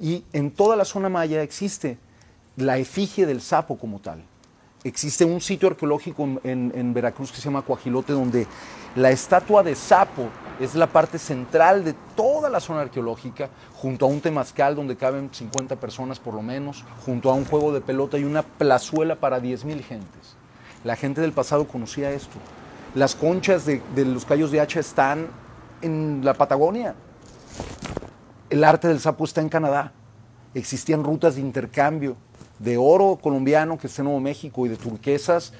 Y 0.00 0.24
en 0.32 0.50
toda 0.50 0.76
la 0.76 0.84
zona 0.84 1.08
maya 1.08 1.42
existe 1.42 1.98
la 2.56 2.78
efigie 2.78 3.26
del 3.26 3.40
sapo 3.40 3.78
como 3.78 4.00
tal. 4.00 4.22
Existe 4.84 5.24
un 5.24 5.40
sitio 5.40 5.68
arqueológico 5.68 6.40
en, 6.44 6.94
Veracruz 6.94 7.32
que 7.32 7.38
se 7.38 7.44
llama 7.44 7.62
Coajilote, 7.62 8.12
donde 8.12 8.46
la 8.94 9.10
estatua 9.10 9.64
de 9.64 9.74
Sapo 9.74 10.28
es 10.60 10.76
la 10.76 10.86
parte 10.86 11.18
central 11.18 11.84
de 11.84 11.94
toda 12.14 12.48
la 12.48 12.60
zona 12.60 12.82
arqueológica, 12.82 13.50
junto 13.74 14.06
a 14.06 14.08
un 14.08 14.20
temazcal 14.20 14.76
donde 14.76 14.96
caben 14.96 15.30
50 15.32 15.76
personas 15.76 16.20
por 16.20 16.34
lo 16.34 16.42
menos, 16.42 16.84
junto 17.04 17.28
a 17.28 17.34
un 17.34 17.44
juego 17.44 17.72
de 17.72 17.80
pelota 17.80 18.18
y 18.18 18.24
una 18.24 18.42
plazuela 18.42 19.16
para 19.16 19.40
10.000 19.40 19.82
gentes. 19.82 20.36
La 20.84 20.94
gente 20.94 21.20
del 21.20 21.32
pasado 21.32 21.66
conocía 21.66 22.12
esto. 22.12 22.38
Las 22.94 23.14
conchas 23.14 23.66
de, 23.66 23.82
los 24.04 24.24
callos 24.24 24.50
de 24.50 24.60
hacha 24.60 24.80
están 24.80 25.26
en 25.82 26.24
la 26.24 26.34
Patagonia. 26.34 26.94
El 28.50 28.64
arte 28.64 28.88
del 28.88 29.00
sapo 29.00 29.24
está 29.24 29.40
en 29.40 29.48
Canadá. 29.48 29.92
Existían 30.54 31.04
rutas 31.04 31.36
de 31.36 31.42
intercambio 31.42 32.16
de 32.58 32.76
oro 32.76 33.18
colombiano 33.20 33.78
que 33.78 33.86
está 33.86 34.02
en 34.02 34.06
Nuevo 34.06 34.20
México 34.20 34.66
y 34.66 34.68
de 34.68 34.76
turquesas 34.76 35.52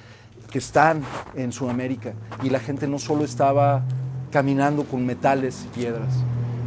que 0.51 0.57
están 0.57 1.03
en 1.35 1.51
Sudamérica. 1.51 2.13
Y 2.43 2.49
la 2.49 2.59
gente 2.59 2.87
no 2.87 2.99
solo 2.99 3.23
estaba 3.23 3.83
caminando 4.31 4.83
con 4.83 5.05
metales 5.05 5.65
y 5.65 5.79
piedras, 5.79 6.13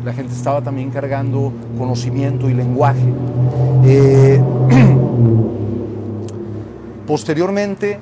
la 0.04 0.12
gente 0.12 0.32
estaba 0.32 0.62
también 0.62 0.90
cargando 0.90 1.52
conocimiento 1.78 2.50
y 2.50 2.54
lenguaje. 2.54 3.04
Eh, 3.84 4.42
posteriormente, 7.06 8.00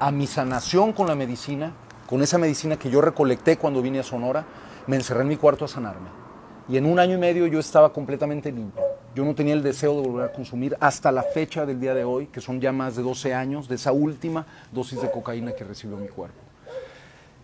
a 0.00 0.10
mi 0.10 0.26
sanación 0.26 0.92
con 0.92 1.06
la 1.06 1.14
medicina, 1.14 1.72
con 2.06 2.22
esa 2.22 2.38
medicina 2.38 2.78
que 2.78 2.90
yo 2.90 3.00
recolecté 3.00 3.56
cuando 3.56 3.82
vine 3.82 3.98
a 4.00 4.02
Sonora, 4.02 4.44
me 4.86 4.96
encerré 4.96 5.22
en 5.22 5.28
mi 5.28 5.36
cuarto 5.36 5.64
a 5.64 5.68
sanarme. 5.68 6.08
Y 6.68 6.76
en 6.76 6.86
un 6.86 6.98
año 6.98 7.16
y 7.16 7.18
medio 7.18 7.46
yo 7.46 7.58
estaba 7.58 7.92
completamente 7.92 8.52
limpio. 8.52 8.82
Yo 9.14 9.24
no 9.24 9.34
tenía 9.34 9.54
el 9.54 9.62
deseo 9.62 10.00
de 10.00 10.08
volver 10.08 10.28
a 10.28 10.32
consumir 10.32 10.76
hasta 10.80 11.10
la 11.10 11.22
fecha 11.22 11.66
del 11.66 11.80
día 11.80 11.94
de 11.94 12.04
hoy, 12.04 12.26
que 12.26 12.40
son 12.40 12.60
ya 12.60 12.72
más 12.72 12.94
de 12.94 13.02
12 13.02 13.34
años, 13.34 13.68
de 13.68 13.74
esa 13.74 13.90
última 13.92 14.46
dosis 14.70 15.00
de 15.00 15.10
cocaína 15.10 15.52
que 15.52 15.64
recibió 15.64 15.96
mi 15.96 16.08
cuerpo. 16.08 16.38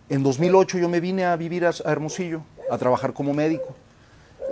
En 0.07 0.21
2008 0.23 0.77
yo 0.77 0.87
me 0.87 0.99
vine 0.99 1.25
a 1.25 1.35
vivir 1.35 1.65
a 1.65 1.71
Hermosillo, 1.83 2.41
a 2.69 2.77
trabajar 2.77 3.13
como 3.13 3.33
médico, 3.33 3.75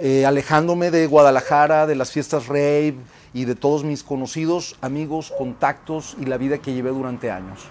eh, 0.01 0.25
alejándome 0.25 0.89
de 0.89 1.05
Guadalajara, 1.05 1.85
de 1.85 1.95
las 1.95 2.11
fiestas 2.11 2.47
rave 2.47 2.95
y 3.33 3.45
de 3.45 3.55
todos 3.55 3.83
mis 3.83 4.03
conocidos, 4.03 4.75
amigos, 4.81 5.31
contactos 5.37 6.17
y 6.19 6.25
la 6.25 6.37
vida 6.37 6.57
que 6.57 6.73
llevé 6.73 6.89
durante 6.89 7.29
años. 7.29 7.67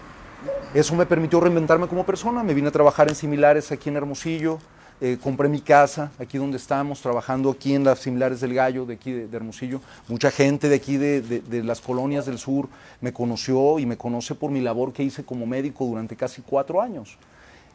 Eso 0.75 0.95
me 0.95 1.07
permitió 1.07 1.41
reinventarme 1.41 1.87
como 1.87 2.07
persona, 2.07 2.43
me 2.43 2.55
vine 2.55 2.69
a 2.69 2.71
trabajar 2.71 3.09
en 3.09 3.15
similares 3.15 3.71
aquí 3.73 3.91
en 3.91 3.97
Hermosillo, 3.97 4.59
eh, 5.05 5.19
compré 5.21 5.49
mi 5.49 5.61
casa 5.61 6.13
aquí 6.21 6.39
donde 6.39 6.57
estamos, 6.57 7.01
trabajando 7.01 7.51
aquí 7.51 7.75
en 7.75 7.83
las 7.83 7.99
similares 7.99 8.41
del 8.41 8.55
Gallo, 8.55 8.87
de 8.87 8.95
aquí 8.95 9.11
de, 9.11 9.37
Hermosillo. 9.37 9.81
Mucha 10.07 10.31
gente 10.31 10.69
de 10.69 10.77
aquí 10.77 10.97
de, 10.97 11.21
de, 11.21 11.65
las 11.65 11.81
colonias 11.81 12.25
del 12.25 12.39
sur 12.39 12.69
me 13.01 13.13
conoció 13.13 13.81
y 13.81 13.87
me 13.87 13.97
conoce 13.97 14.37
por 14.37 14.53
mi 14.53 14.61
labor 14.61 14.93
que 14.93 15.03
hice 15.03 15.25
como 15.25 15.45
médico 15.45 15.85
durante 15.85 16.15
casi 16.15 16.41
cuatro 16.41 16.81
años. 16.81 17.19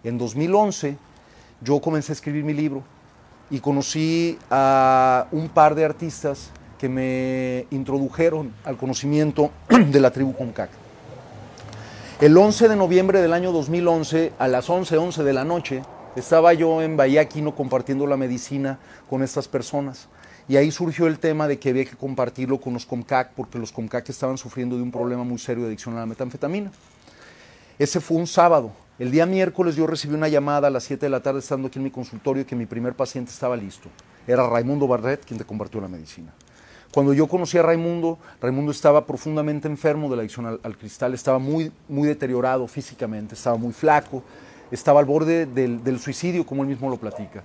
En 0.05 0.17
2011 0.17 0.97
yo 1.61 1.81
comencé 1.81 2.11
a 2.11 2.15
escribir 2.15 2.45
mi 2.45 2.53
libro 2.53 2.81
y 3.49 3.59
conocí 3.59 4.37
a 4.49 5.27
un 5.31 5.49
par 5.49 5.75
de 5.75 5.83
artistas 5.83 6.51
que 6.79 6.87
me 6.87 7.67
introdujeron 7.71 8.53
al 8.63 8.77
conocimiento 8.77 9.51
de 9.69 9.99
la 9.99 10.11
tribu 10.11 10.33
Comcac. 10.33 10.86
El 12.19 12.35
11 12.35 12.67
de 12.67 12.75
noviembre 12.75 13.21
del 13.21 13.31
año 13.31 13.51
2011, 13.51 14.33
a 14.39 14.47
las 14.47 14.71
11:11 14.71 14.97
11 14.97 15.23
de 15.23 15.33
la 15.33 15.43
noche, 15.43 15.83
estaba 16.15 16.51
yo 16.55 16.81
en 16.81 16.97
Bahía 16.97 17.21
Aquino 17.21 17.53
compartiendo 17.53 18.07
la 18.07 18.17
medicina 18.17 18.79
con 19.07 19.21
estas 19.21 19.47
personas. 19.47 20.07
Y 20.49 20.57
ahí 20.57 20.71
surgió 20.71 21.05
el 21.05 21.19
tema 21.19 21.47
de 21.47 21.59
que 21.59 21.69
había 21.69 21.85
que 21.85 21.95
compartirlo 21.95 22.59
con 22.59 22.73
los 22.73 22.87
Comcac, 22.87 23.33
porque 23.35 23.59
los 23.59 23.71
Comcac 23.71 24.09
estaban 24.09 24.39
sufriendo 24.39 24.77
de 24.77 24.81
un 24.81 24.91
problema 24.91 25.23
muy 25.23 25.37
serio 25.37 25.61
de 25.61 25.67
adicción 25.67 25.95
a 25.95 25.99
la 25.99 26.05
metanfetamina. 26.07 26.71
Ese 27.77 27.99
fue 27.99 28.17
un 28.17 28.25
sábado. 28.25 28.71
El 28.97 29.11
día 29.11 29.27
miércoles 29.27 29.75
yo 29.75 29.85
recibí 29.85 30.15
una 30.15 30.27
llamada 30.27 30.69
a 30.69 30.71
las 30.71 30.85
7 30.85 31.05
de 31.05 31.11
la 31.11 31.21
tarde 31.21 31.37
estando 31.37 31.67
aquí 31.67 31.77
en 31.77 31.83
mi 31.83 31.91
consultorio 31.91 32.47
que 32.47 32.55
mi 32.55 32.65
primer 32.65 32.95
paciente 32.95 33.29
estaba 33.29 33.55
listo. 33.55 33.89
Era 34.25 34.49
Raimundo 34.49 34.87
Barret 34.87 35.23
quien 35.23 35.37
te 35.37 35.45
compartió 35.45 35.79
la 35.81 35.87
medicina. 35.87 36.33
Cuando 36.93 37.13
yo 37.13 37.27
conocí 37.27 37.57
a 37.57 37.61
Raimundo, 37.61 38.17
Raimundo 38.41 38.71
estaba 38.71 39.05
profundamente 39.05 39.67
enfermo 39.67 40.09
de 40.09 40.15
la 40.15 40.21
adicción 40.21 40.45
al, 40.45 40.59
al, 40.63 40.77
cristal, 40.77 41.13
estaba 41.13 41.37
muy, 41.37 41.71
muy 41.87 42.07
deteriorado 42.07 42.67
físicamente, 42.67 43.35
estaba 43.35 43.57
muy 43.57 43.73
flaco, 43.73 44.23
estaba 44.71 44.99
al 44.99 45.05
borde 45.05 45.45
del, 45.45 45.99
suicidio, 45.99 46.45
como 46.45 46.63
él 46.63 46.69
mismo 46.69 46.89
lo 46.89 46.97
platica. 46.97 47.43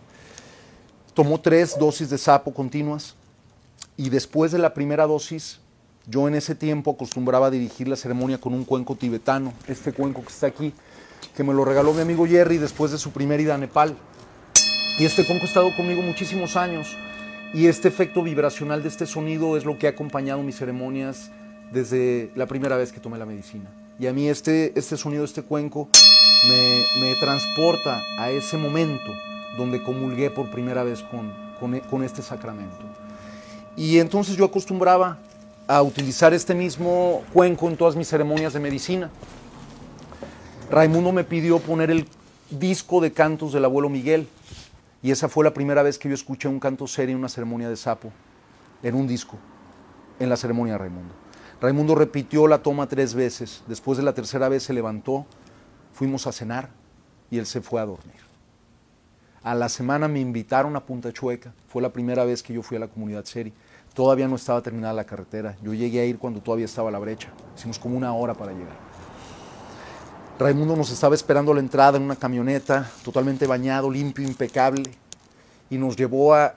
Tomó 1.14 1.40
tres 1.40 1.76
dosis 1.78 2.08
de 2.10 2.18
sapo 2.18 2.52
continuas 2.54 3.14
y 3.96 4.08
después 4.08 4.52
de 4.52 4.58
la 4.58 4.72
primera 4.74 5.06
dosis, 5.06 5.60
yo 6.06 6.26
en 6.26 6.34
ese 6.34 6.54
tiempo 6.54 6.92
acostumbraba 6.92 7.50
dirigir 7.50 7.86
la 7.86 7.96
ceremonia 7.96 8.38
con 8.38 8.54
un 8.54 8.64
cuenco 8.64 8.96
tibetano, 8.96 9.52
este 9.68 9.92
cuenco 9.92 10.22
que 10.22 10.28
está 10.28 10.46
aquí, 10.46 10.72
que 11.36 11.44
me 11.44 11.52
lo 11.52 11.64
regaló 11.64 11.92
mi 11.92 12.00
amigo 12.00 12.26
Jerry 12.26 12.58
después 12.58 12.90
de 12.90 12.98
su 12.98 13.10
primera 13.10 13.42
ida 13.42 13.54
a 13.54 13.58
Nepal. 13.58 13.96
Y 14.98 15.04
este 15.04 15.24
cuenco 15.24 15.44
ha 15.44 15.48
estado 15.48 15.74
conmigo 15.76 16.02
muchísimos 16.02 16.56
años 16.56 16.96
y 17.54 17.66
este 17.66 17.88
efecto 17.88 18.22
vibracional 18.22 18.82
de 18.82 18.88
este 18.88 19.06
sonido 19.06 19.56
es 19.56 19.64
lo 19.64 19.78
que 19.78 19.86
ha 19.86 19.90
acompañado 19.90 20.42
mis 20.42 20.56
ceremonias 20.56 21.30
desde 21.70 22.30
la 22.34 22.46
primera 22.46 22.76
vez 22.76 22.92
que 22.92 23.00
tomé 23.00 23.18
la 23.18 23.26
medicina. 23.26 23.70
Y 23.98 24.06
a 24.06 24.12
mí 24.12 24.28
este, 24.28 24.72
este 24.78 24.96
sonido, 24.96 25.24
este 25.24 25.42
cuenco, 25.42 25.88
me, 26.48 27.14
transporta 27.20 28.02
a 28.18 28.30
ese 28.30 28.56
momento 28.56 29.12
donde 29.56 29.82
comulgué 29.82 30.30
por 30.30 30.50
primera 30.50 30.82
vez 30.82 31.02
con, 31.02 31.32
con, 31.88 32.02
este 32.02 32.22
sacramento. 32.22 32.78
Y 33.76 33.98
entonces 33.98 34.36
yo 34.36 34.46
acostumbraba 34.46 35.18
a 35.68 35.82
utilizar 35.82 36.34
este 36.34 36.54
mismo 36.54 37.22
cuenco 37.32 37.68
en 37.68 37.76
todas 37.76 37.94
mis 37.94 38.08
ceremonias 38.08 38.54
de 38.54 38.60
medicina. 38.60 39.10
Raimundo 40.70 41.12
me 41.12 41.22
pidió 41.22 41.58
poner 41.58 41.90
el 41.90 42.08
disco 42.50 43.00
de 43.00 43.12
cantos 43.12 43.52
del 43.52 43.64
abuelo 43.64 43.88
Miguel 43.88 44.26
y 45.02 45.10
esa 45.10 45.28
fue 45.28 45.44
la 45.44 45.52
primera 45.52 45.82
vez 45.82 45.98
que 45.98 46.08
yo 46.08 46.14
escuché 46.14 46.48
un 46.48 46.60
canto 46.60 46.86
serio 46.86 47.14
en 47.14 47.18
una 47.18 47.28
ceremonia 47.28 47.68
de 47.68 47.76
sapo, 47.76 48.12
en 48.82 48.94
un 48.94 49.06
disco, 49.06 49.36
en 50.18 50.28
la 50.28 50.36
ceremonia 50.36 50.74
de 50.74 50.78
Raimundo. 50.78 51.14
Raimundo 51.60 51.94
repitió 51.94 52.46
la 52.46 52.62
toma 52.62 52.88
tres 52.88 53.14
veces, 53.14 53.62
después 53.66 53.98
de 53.98 54.04
la 54.04 54.14
tercera 54.14 54.48
vez 54.48 54.62
se 54.62 54.72
levantó 54.72 55.26
fuimos 55.92 56.26
a 56.26 56.32
cenar 56.32 56.70
y 57.30 57.38
él 57.38 57.46
se 57.46 57.60
fue 57.60 57.80
a 57.80 57.86
dormir. 57.86 58.20
A 59.42 59.54
la 59.54 59.68
semana 59.68 60.08
me 60.08 60.20
invitaron 60.20 60.76
a 60.76 60.84
Punta 60.84 61.12
Chueca, 61.12 61.52
fue 61.68 61.82
la 61.82 61.92
primera 61.92 62.24
vez 62.24 62.42
que 62.42 62.52
yo 62.52 62.62
fui 62.62 62.76
a 62.76 62.80
la 62.80 62.88
comunidad 62.88 63.24
Seri. 63.24 63.52
Todavía 63.92 64.28
no 64.28 64.36
estaba 64.36 64.62
terminada 64.62 64.94
la 64.94 65.04
carretera, 65.04 65.56
yo 65.62 65.74
llegué 65.74 66.00
a 66.00 66.04
ir 66.04 66.18
cuando 66.18 66.40
todavía 66.40 66.64
estaba 66.64 66.90
la 66.90 66.98
brecha, 66.98 67.28
hicimos 67.56 67.78
como 67.78 67.96
una 67.96 68.14
hora 68.14 68.34
para 68.34 68.52
llegar. 68.52 68.91
Raimundo 70.38 70.74
nos 70.74 70.90
estaba 70.90 71.14
esperando 71.14 71.52
a 71.52 71.54
la 71.54 71.60
entrada 71.60 71.98
en 71.98 72.04
una 72.04 72.16
camioneta, 72.16 72.90
totalmente 73.04 73.46
bañado, 73.46 73.90
limpio, 73.90 74.26
impecable, 74.26 74.82
y 75.68 75.76
nos 75.76 75.96
llevó 75.96 76.34
a 76.34 76.54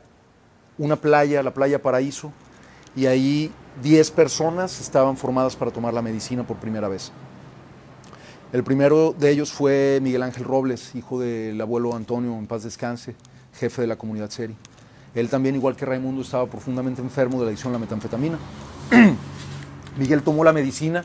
una 0.77 0.95
playa, 0.95 1.43
la 1.43 1.53
playa 1.53 1.81
Paraíso, 1.81 2.31
y 2.95 3.05
ahí 3.05 3.51
10 3.83 4.11
personas 4.11 4.79
estaban 4.79 5.17
formadas 5.17 5.55
para 5.55 5.71
tomar 5.71 5.93
la 5.93 6.01
medicina 6.01 6.47
por 6.47 6.57
primera 6.57 6.87
vez. 6.87 7.11
El 8.53 8.63
primero 8.63 9.13
de 9.17 9.31
ellos 9.31 9.51
fue 9.51 9.99
Miguel 10.01 10.23
Ángel 10.23 10.45
Robles, 10.45 10.95
hijo 10.95 11.19
del 11.19 11.59
abuelo 11.59 11.95
Antonio, 11.95 12.33
en 12.37 12.47
paz 12.47 12.63
descanse, 12.63 13.15
jefe 13.53 13.81
de 13.81 13.87
la 13.87 13.97
comunidad 13.97 14.29
Seri. 14.29 14.55
Él 15.13 15.29
también, 15.29 15.55
igual 15.55 15.75
que 15.75 15.85
Raimundo, 15.85 16.21
estaba 16.21 16.45
profundamente 16.45 17.01
enfermo 17.01 17.39
de 17.39 17.45
la 17.45 17.49
adicción 17.49 17.71
a 17.71 17.73
la 17.73 17.79
metanfetamina. 17.79 18.37
Miguel 19.97 20.23
tomó 20.23 20.43
la 20.45 20.53
medicina, 20.53 21.03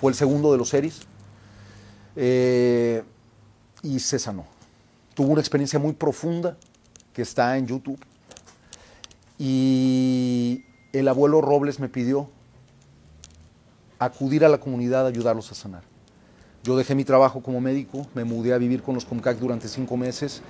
fue 0.00 0.10
el 0.10 0.16
segundo 0.16 0.50
de 0.50 0.58
los 0.58 0.68
Seris, 0.70 1.06
eh, 2.20 3.04
y 3.82 4.00
se 4.00 4.18
sanó. 4.18 4.44
Tuvo 5.14 5.28
una 5.28 5.40
experiencia 5.40 5.78
muy 5.78 5.92
profunda 5.92 6.56
que 7.12 7.22
está 7.22 7.56
en 7.56 7.68
YouTube. 7.68 7.98
Y 9.38 10.64
el 10.92 11.06
abuelo 11.06 11.40
Robles 11.40 11.78
me 11.78 11.88
pidió 11.88 12.28
acudir 14.00 14.44
a 14.44 14.48
la 14.48 14.58
comunidad 14.58 15.04
a 15.06 15.08
ayudarlos 15.08 15.52
a 15.52 15.54
sanar. 15.54 15.82
Yo 16.64 16.76
dejé 16.76 16.96
mi 16.96 17.04
trabajo 17.04 17.40
como 17.40 17.60
médico, 17.60 18.04
me 18.14 18.24
mudé 18.24 18.52
a 18.52 18.58
vivir 18.58 18.82
con 18.82 18.96
los 18.96 19.04
Comcac 19.04 19.38
durante 19.38 19.68
cinco 19.68 19.96
meses 19.96 20.42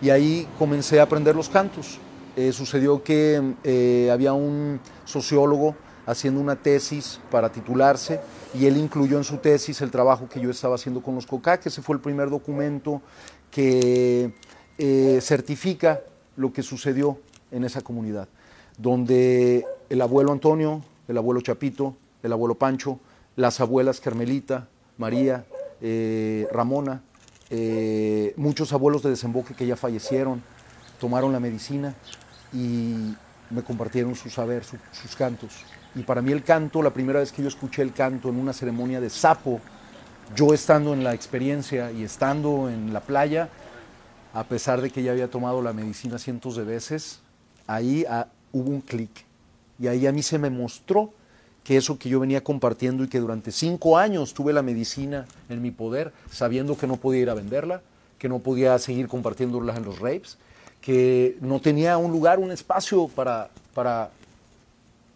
y 0.00 0.08
ahí 0.08 0.48
comencé 0.58 1.00
a 1.00 1.02
aprender 1.02 1.36
los 1.36 1.50
cantos. 1.50 1.98
Eh, 2.36 2.52
sucedió 2.52 3.02
que 3.04 3.54
eh, 3.62 4.08
había 4.10 4.32
un 4.32 4.80
sociólogo 5.04 5.76
haciendo 6.06 6.40
una 6.40 6.56
tesis 6.56 7.20
para 7.30 7.52
titularse 7.52 8.20
y 8.54 8.66
él 8.66 8.76
incluyó 8.76 9.16
en 9.18 9.24
su 9.24 9.36
tesis 9.38 9.80
el 9.80 9.90
trabajo 9.90 10.28
que 10.28 10.40
yo 10.40 10.50
estaba 10.50 10.74
haciendo 10.74 11.02
con 11.02 11.14
los 11.14 11.26
COCAC. 11.26 11.66
Ese 11.66 11.82
fue 11.82 11.96
el 11.96 12.02
primer 12.02 12.30
documento 12.30 13.00
que 13.50 14.32
eh, 14.78 15.18
certifica 15.20 16.00
lo 16.36 16.52
que 16.52 16.62
sucedió 16.62 17.18
en 17.50 17.64
esa 17.64 17.80
comunidad, 17.80 18.28
donde 18.78 19.64
el 19.88 20.00
abuelo 20.00 20.32
Antonio, 20.32 20.82
el 21.08 21.18
abuelo 21.18 21.40
Chapito, 21.40 21.96
el 22.22 22.32
abuelo 22.32 22.54
Pancho, 22.54 22.98
las 23.36 23.60
abuelas 23.60 24.00
Carmelita, 24.00 24.68
María, 24.96 25.44
eh, 25.80 26.48
Ramona, 26.52 27.02
eh, 27.50 28.32
muchos 28.36 28.72
abuelos 28.72 29.02
de 29.02 29.10
desemboque 29.10 29.54
que 29.54 29.66
ya 29.66 29.76
fallecieron, 29.76 30.42
tomaron 31.00 31.32
la 31.32 31.40
medicina 31.40 31.94
y 32.52 33.14
me 33.50 33.62
compartieron 33.62 34.14
su 34.14 34.30
saber, 34.30 34.62
sus 34.64 35.16
cantos. 35.16 35.64
Y 35.94 36.02
para 36.02 36.22
mí 36.22 36.32
el 36.32 36.42
canto, 36.42 36.82
la 36.82 36.90
primera 36.90 37.20
vez 37.20 37.32
que 37.32 37.42
yo 37.42 37.48
escuché 37.48 37.82
el 37.82 37.92
canto 37.92 38.28
en 38.28 38.36
una 38.36 38.52
ceremonia 38.52 39.00
de 39.00 39.10
sapo, 39.10 39.60
yo 40.36 40.54
estando 40.54 40.92
en 40.94 41.02
la 41.02 41.14
experiencia 41.14 41.90
y 41.90 42.04
estando 42.04 42.68
en 42.68 42.92
la 42.92 43.00
playa, 43.00 43.48
a 44.32 44.44
pesar 44.44 44.80
de 44.80 44.90
que 44.90 45.02
ya 45.02 45.10
había 45.12 45.28
tomado 45.28 45.60
la 45.62 45.72
medicina 45.72 46.18
cientos 46.18 46.56
de 46.56 46.64
veces, 46.64 47.20
ahí 47.66 48.04
ah, 48.08 48.28
hubo 48.52 48.70
un 48.70 48.80
clic. 48.80 49.10
Y 49.78 49.88
ahí 49.88 50.06
a 50.06 50.12
mí 50.12 50.22
se 50.22 50.38
me 50.38 50.50
mostró 50.50 51.12
que 51.64 51.76
eso 51.76 51.98
que 51.98 52.08
yo 52.08 52.20
venía 52.20 52.42
compartiendo 52.42 53.04
y 53.04 53.08
que 53.08 53.18
durante 53.18 53.50
cinco 53.50 53.98
años 53.98 54.34
tuve 54.34 54.52
la 54.52 54.62
medicina 54.62 55.26
en 55.48 55.60
mi 55.60 55.70
poder, 55.70 56.12
sabiendo 56.30 56.76
que 56.76 56.86
no 56.86 56.96
podía 56.96 57.22
ir 57.22 57.30
a 57.30 57.34
venderla, 57.34 57.82
que 58.18 58.28
no 58.28 58.38
podía 58.38 58.78
seguir 58.78 59.08
compartiéndola 59.08 59.76
en 59.76 59.84
los 59.84 59.98
rapes, 59.98 60.38
que 60.80 61.36
no 61.40 61.60
tenía 61.60 61.96
un 61.98 62.12
lugar, 62.12 62.38
un 62.38 62.50
espacio 62.50 63.08
para, 63.08 63.50
para, 63.74 64.10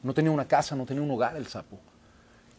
no 0.04 0.14
tenía 0.14 0.30
una 0.30 0.46
casa, 0.46 0.76
no 0.76 0.86
tenía 0.86 1.02
un 1.02 1.10
hogar 1.10 1.36
el 1.36 1.48
sapo. 1.48 1.80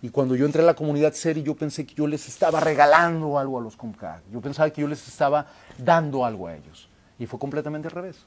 Y 0.01 0.09
cuando 0.09 0.35
yo 0.35 0.45
entré 0.45 0.61
a 0.61 0.65
la 0.65 0.73
comunidad 0.73 1.13
Seri, 1.13 1.41
yo 1.41 1.55
pensé 1.55 1.85
que 1.85 1.95
yo 1.95 2.05
les 2.05 2.27
estaba 2.27 2.59
regalando 2.59 3.39
algo 3.39 3.57
a 3.57 3.61
los 3.61 3.77
Comcag. 3.77 4.21
Yo 4.31 4.41
pensaba 4.41 4.69
que 4.69 4.81
yo 4.81 4.87
les 4.87 5.07
estaba 5.07 5.47
dando 5.77 6.25
algo 6.25 6.47
a 6.47 6.55
ellos. 6.55 6.89
Y 7.17 7.25
fue 7.25 7.39
completamente 7.39 7.87
al 7.87 7.93
revés. 7.93 8.17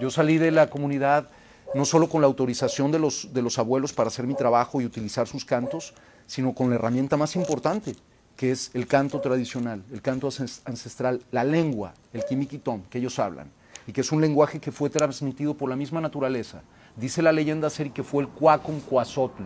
Yo 0.00 0.10
salí 0.10 0.38
de 0.38 0.50
la 0.50 0.70
comunidad 0.70 1.28
no 1.74 1.84
solo 1.84 2.08
con 2.08 2.20
la 2.20 2.26
autorización 2.26 2.90
de 2.90 2.98
los, 2.98 3.32
de 3.32 3.42
los 3.42 3.58
abuelos 3.58 3.92
para 3.92 4.08
hacer 4.08 4.26
mi 4.26 4.34
trabajo 4.34 4.80
y 4.80 4.86
utilizar 4.86 5.26
sus 5.26 5.44
cantos, 5.44 5.94
sino 6.26 6.54
con 6.54 6.70
la 6.70 6.76
herramienta 6.76 7.16
más 7.16 7.36
importante, 7.36 7.94
que 8.36 8.50
es 8.50 8.70
el 8.74 8.86
canto 8.86 9.20
tradicional, 9.20 9.84
el 9.92 10.02
canto 10.02 10.28
ancestral, 10.64 11.22
la 11.30 11.44
lengua, 11.44 11.92
el 12.12 12.24
quimiquitón 12.24 12.82
que 12.84 12.98
ellos 12.98 13.18
hablan, 13.18 13.50
y 13.86 13.92
que 13.92 14.00
es 14.00 14.10
un 14.10 14.20
lenguaje 14.20 14.58
que 14.58 14.72
fue 14.72 14.90
transmitido 14.90 15.54
por 15.54 15.68
la 15.68 15.76
misma 15.76 16.00
naturaleza. 16.00 16.62
Dice 16.96 17.22
la 17.22 17.32
leyenda 17.32 17.70
Seri 17.70 17.90
que 17.90 18.02
fue 18.02 18.22
el 18.22 18.28
Cuacum 18.28 18.80
Cuazotl, 18.80 19.42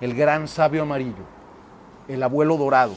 el 0.00 0.14
gran 0.14 0.48
sabio 0.48 0.82
amarillo, 0.82 1.24
el 2.08 2.22
abuelo 2.22 2.56
dorado, 2.56 2.96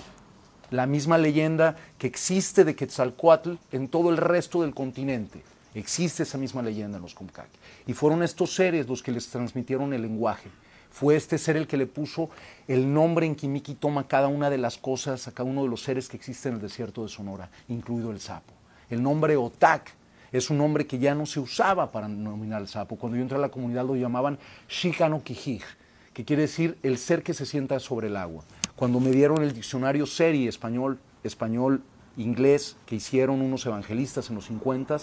la 0.72 0.86
misma 0.88 1.18
leyenda 1.18 1.76
que 1.98 2.08
existe 2.08 2.64
de 2.64 2.76
Quetzalcoatl 2.76 3.54
en 3.72 3.88
todo 3.88 4.10
el 4.10 4.18
resto 4.18 4.62
del 4.62 4.74
continente. 4.74 5.44
Existe 5.76 6.24
esa 6.24 6.38
misma 6.38 6.62
leyenda 6.62 6.98
en 6.98 7.04
los 7.04 7.14
Comcac. 7.16 7.50
Y 7.88 7.94
fueron 7.94 8.24
estos 8.24 8.54
seres 8.54 8.88
los 8.88 9.02
que 9.02 9.12
les 9.12 9.28
transmitieron 9.30 9.94
el 9.94 10.04
lenguaje. 10.04 10.50
Fue 10.92 11.16
este 11.16 11.40
ser 11.40 11.58
el 11.58 11.66
que 11.66 11.78
le 11.78 11.88
puso 11.88 12.30
el 12.68 12.94
nombre 12.94 13.26
en 13.26 13.36
Kimiki 13.36 13.74
toma 13.74 14.08
cada 14.08 14.28
una 14.28 14.52
de 14.52 14.60
las 14.60 14.78
cosas, 14.78 15.28
a 15.28 15.32
cada 15.32 15.50
uno 15.50 15.64
de 15.64 15.70
los 15.70 15.82
seres 15.82 16.08
que 16.08 16.18
existen 16.18 16.52
en 16.52 16.56
el 16.58 16.62
desierto 16.62 17.02
de 17.02 17.10
Sonora, 17.10 17.50
incluido 17.68 18.12
el 18.12 18.20
sapo. 18.20 18.54
El 18.90 19.02
nombre 19.02 19.36
Otak 19.36 19.92
es 20.34 20.50
un 20.50 20.58
nombre 20.58 20.86
que 20.88 21.00
ya 21.00 21.16
no 21.16 21.26
se 21.26 21.40
usaba 21.40 21.92
para 21.92 22.08
denominar 22.08 22.60
al 22.60 22.68
sapo. 22.68 22.98
Cuando 22.98 23.18
yo 23.18 23.22
entré 23.22 23.38
a 23.38 23.42
la 23.42 23.50
comunidad 23.50 23.86
lo 23.86 23.96
llamaban 23.96 24.40
Shikano 24.68 25.24
Kijij, 25.24 25.64
que 26.12 26.26
quiere 26.26 26.42
decir 26.42 26.78
el 26.84 26.98
ser 26.98 27.24
que 27.24 27.34
se 27.34 27.46
sienta 27.46 27.80
sobre 27.80 28.08
el 28.08 28.18
agua. 28.18 28.44
Cuando 28.76 29.00
me 29.00 29.12
dieron 29.12 29.44
el 29.44 29.54
diccionario 29.54 30.06
Seri 30.08 30.48
español, 30.48 31.00
español 31.24 31.84
inglés 32.18 32.76
que 32.88 32.96
hicieron 32.96 33.42
unos 33.42 33.66
evangelistas 33.66 34.30
en 34.30 34.36
los 34.36 34.46
50, 34.46 34.98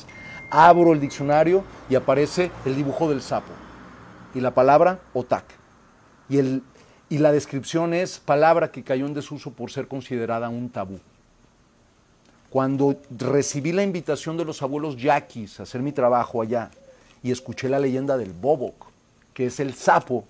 abro 0.50 0.92
el 0.92 1.00
diccionario 1.00 1.64
y 1.88 1.94
aparece 1.94 2.50
el 2.64 2.76
dibujo 2.76 3.08
del 3.08 3.22
sapo 3.22 3.52
y 4.34 4.40
la 4.40 4.52
palabra 4.52 5.00
otak. 5.12 5.44
Y, 6.28 6.38
el, 6.38 6.62
y 7.08 7.18
la 7.18 7.32
descripción 7.32 7.94
es 7.94 8.18
palabra 8.18 8.70
que 8.70 8.82
cayó 8.82 9.06
en 9.06 9.14
desuso 9.14 9.52
por 9.52 9.70
ser 9.70 9.88
considerada 9.88 10.48
un 10.48 10.70
tabú. 10.70 11.00
Cuando 12.50 12.96
recibí 13.16 13.70
la 13.70 13.84
invitación 13.84 14.36
de 14.36 14.44
los 14.44 14.60
abuelos 14.60 14.96
yaquis 14.96 15.60
a 15.60 15.62
hacer 15.62 15.82
mi 15.82 15.92
trabajo 15.92 16.42
allá 16.42 16.70
y 17.22 17.30
escuché 17.30 17.68
la 17.68 17.78
leyenda 17.78 18.16
del 18.16 18.32
bobok, 18.32 18.86
que 19.32 19.46
es 19.46 19.60
el 19.60 19.74
sapo 19.74 20.24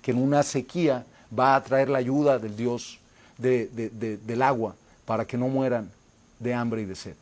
que 0.00 0.12
en 0.12 0.22
una 0.22 0.42
sequía 0.42 1.04
va 1.36 1.56
a 1.56 1.62
traer 1.62 1.88
la 1.88 1.98
ayuda 1.98 2.38
del 2.38 2.56
Dios 2.56 3.00
del 3.38 4.42
agua 4.42 4.76
para 5.04 5.26
que 5.26 5.36
no 5.36 5.48
mueran 5.48 5.90
de 6.38 6.54
hambre 6.54 6.82
y 6.82 6.84
de 6.84 6.94
sed. 6.94 7.16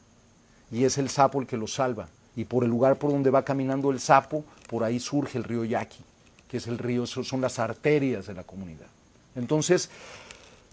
Y 0.71 0.85
es 0.85 0.99
el 0.99 1.09
sapo 1.09 1.41
el 1.41 1.47
que 1.47 1.57
los 1.57 1.75
salva. 1.75 2.09
Y 2.37 2.45
por 2.45 2.65
el 2.65 2.71
lugar 2.71 2.97
por 2.97 3.11
donde 3.11 3.31
va 3.31 3.45
caminando 3.45 3.91
el 3.91 4.01
sapo, 4.01 4.45
por 4.69 4.85
ahí 4.85 5.01
surge 5.01 5.39
el 5.39 5.45
río 5.45 5.65
Yaqui, 5.65 6.03
que 6.49 6.59
es 6.59 6.67
el 6.67 6.79
río, 6.79 7.07
son 7.07 7.41
las 7.41 7.59
arterias 7.59 8.27
de 8.27 8.35
la 8.35 8.43
comunidad. 8.43 8.87
Entonces, 9.35 9.91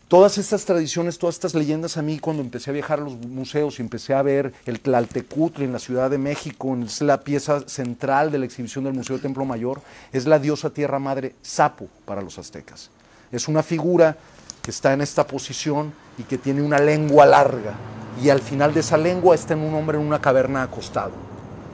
todas 0.10 0.40
estas 0.40 0.66
tradiciones, 0.66 1.20
todas 1.20 1.36
estas 1.36 1.54
leyendas 1.54 1.96
a 1.96 2.02
mí 2.02 2.20
cuando 2.20 2.42
empecé 2.42 2.72
a 2.72 2.74
viajar 2.74 3.00
a 3.00 3.04
los 3.04 3.14
museos 3.14 3.80
y 3.80 3.84
empecé 3.84 4.16
a 4.16 4.24
ver 4.24 4.54
el 4.66 4.82
Tlaltecutli 4.82 5.66
en 5.66 5.72
la 5.72 5.80
Ciudad 5.80 6.10
de 6.10 6.18
México, 6.18 6.76
es 6.84 7.02
la 7.02 7.22
pieza 7.22 7.62
central 7.70 8.32
de 8.32 8.40
la 8.40 8.46
exhibición 8.46 8.84
del 8.84 8.96
Museo 8.96 9.20
Templo 9.20 9.46
Mayor, 9.46 9.82
es 10.12 10.26
la 10.26 10.40
diosa 10.40 10.72
tierra 10.72 10.98
madre 10.98 11.36
Sapo 11.44 11.88
para 12.06 12.24
los 12.24 12.40
aztecas. 12.40 12.90
Es 13.32 13.48
una 13.48 13.62
figura 13.62 14.18
que 14.64 14.72
está 14.72 14.94
en 14.94 15.02
esta 15.02 15.28
posición 15.28 15.94
y 16.18 16.24
que 16.24 16.40
tiene 16.40 16.64
una 16.64 16.80
lengua 16.80 17.28
larga 17.28 17.76
y 18.22 18.30
al 18.30 18.42
final 18.42 18.74
de 18.74 18.80
esa 18.80 18.98
lengua 18.98 19.36
está 19.36 19.54
en 19.54 19.62
un 19.62 19.76
hombre 19.76 20.00
en 20.00 20.06
una 20.06 20.20
caverna 20.20 20.64
acostado. 20.64 21.12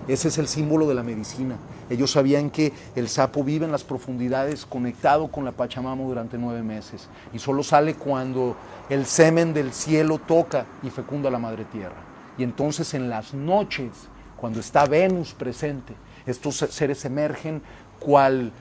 Ese 0.09 0.27
es 0.27 0.37
el 0.37 0.49
símbolo 0.49 0.87
de 0.87 0.93
la 0.93 1.03
medicina. 1.03 1.55
Ellos 1.89 2.11
sabían 2.11 2.49
que 2.49 2.73
el 2.95 3.09
sapo 3.09 3.43
vive 3.43 3.65
en 3.65 3.71
las 3.71 3.83
profundidades 3.83 4.65
conectado 4.65 5.27
con 5.27 5.45
la 5.45 5.51
Pachamama 5.51 6.03
durante 6.03 6.37
nueve 6.37 6.63
meses 6.63 7.07
y 7.31 7.39
solo 7.39 7.63
sale 7.63 7.93
cuando 7.93 8.55
el 8.89 9.05
semen 9.05 9.53
del 9.53 9.71
cielo 9.71 10.17
toca 10.17 10.65
y 10.81 10.89
fecunda 10.89 11.29
la 11.29 11.39
madre 11.39 11.65
tierra. 11.65 11.95
Y 12.37 12.43
entonces 12.43 12.93
en 12.93 13.09
las 13.09 13.33
noches, 13.33 13.91
cuando 14.35 14.59
está 14.59 14.85
Venus 14.85 15.33
presente, 15.33 15.93
estos 16.25 16.55
seres 16.57 17.05
emergen 17.05 17.61
cual, 17.99 18.51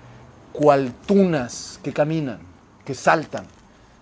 cual 0.52 0.92
tunas 1.06 1.80
que 1.82 1.92
caminan, 1.92 2.40
que 2.84 2.94
saltan 2.94 3.46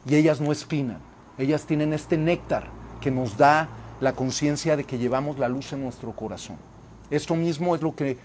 y 0.04 0.16
ellas 0.16 0.40
no 0.40 0.50
espinan. 0.50 0.98
Ellas 1.38 1.64
tienen 1.64 1.92
este 1.92 2.16
néctar 2.16 2.66
que 3.00 3.10
nos 3.10 3.36
da 3.36 3.68
la 4.00 4.12
conciencia 4.14 4.76
de 4.76 4.84
que 4.84 4.98
llevamos 4.98 5.38
la 5.38 5.48
luz 5.48 5.72
en 5.72 5.82
nuestro 5.82 6.12
corazón. 6.12 6.56
Esto 7.10 7.36
mismo 7.36 7.74
es 7.74 7.82
lo 7.82 7.94
que 7.94 8.18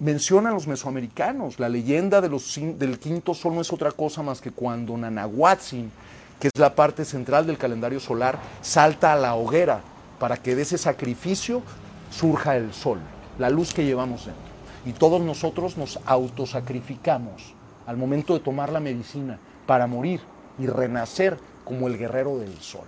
mencionan 0.00 0.54
los 0.54 0.66
mesoamericanos. 0.66 1.58
La 1.58 1.68
leyenda 1.68 2.20
del 2.20 2.98
quinto 2.98 3.34
sol 3.34 3.54
no 3.54 3.60
es 3.60 3.72
otra 3.72 3.92
cosa 3.92 4.22
más 4.22 4.40
que 4.40 4.50
cuando 4.50 4.96
Nanahuatzin, 4.96 5.90
que 6.38 6.48
es 6.48 6.58
la 6.58 6.74
parte 6.74 7.04
central 7.04 7.46
del 7.46 7.58
calendario 7.58 8.00
solar, 8.00 8.38
salta 8.60 9.12
a 9.12 9.16
la 9.16 9.34
hoguera 9.34 9.80
para 10.18 10.36
que 10.36 10.54
de 10.54 10.62
ese 10.62 10.78
sacrificio 10.78 11.62
surja 12.10 12.56
el 12.56 12.72
sol, 12.72 12.98
la 13.38 13.50
luz 13.50 13.72
que 13.72 13.84
llevamos 13.84 14.26
dentro. 14.26 14.42
Y 14.84 14.92
todos 14.92 15.20
nosotros 15.20 15.76
nos 15.76 15.98
autosacrificamos 16.06 17.54
al 17.86 17.96
momento 17.96 18.34
de 18.34 18.40
tomar 18.40 18.70
la 18.70 18.80
medicina 18.80 19.38
para 19.66 19.86
morir 19.86 20.20
y 20.58 20.66
renacer 20.66 21.38
como 21.64 21.88
el 21.88 21.98
guerrero 21.98 22.38
del 22.38 22.56
sol, 22.60 22.86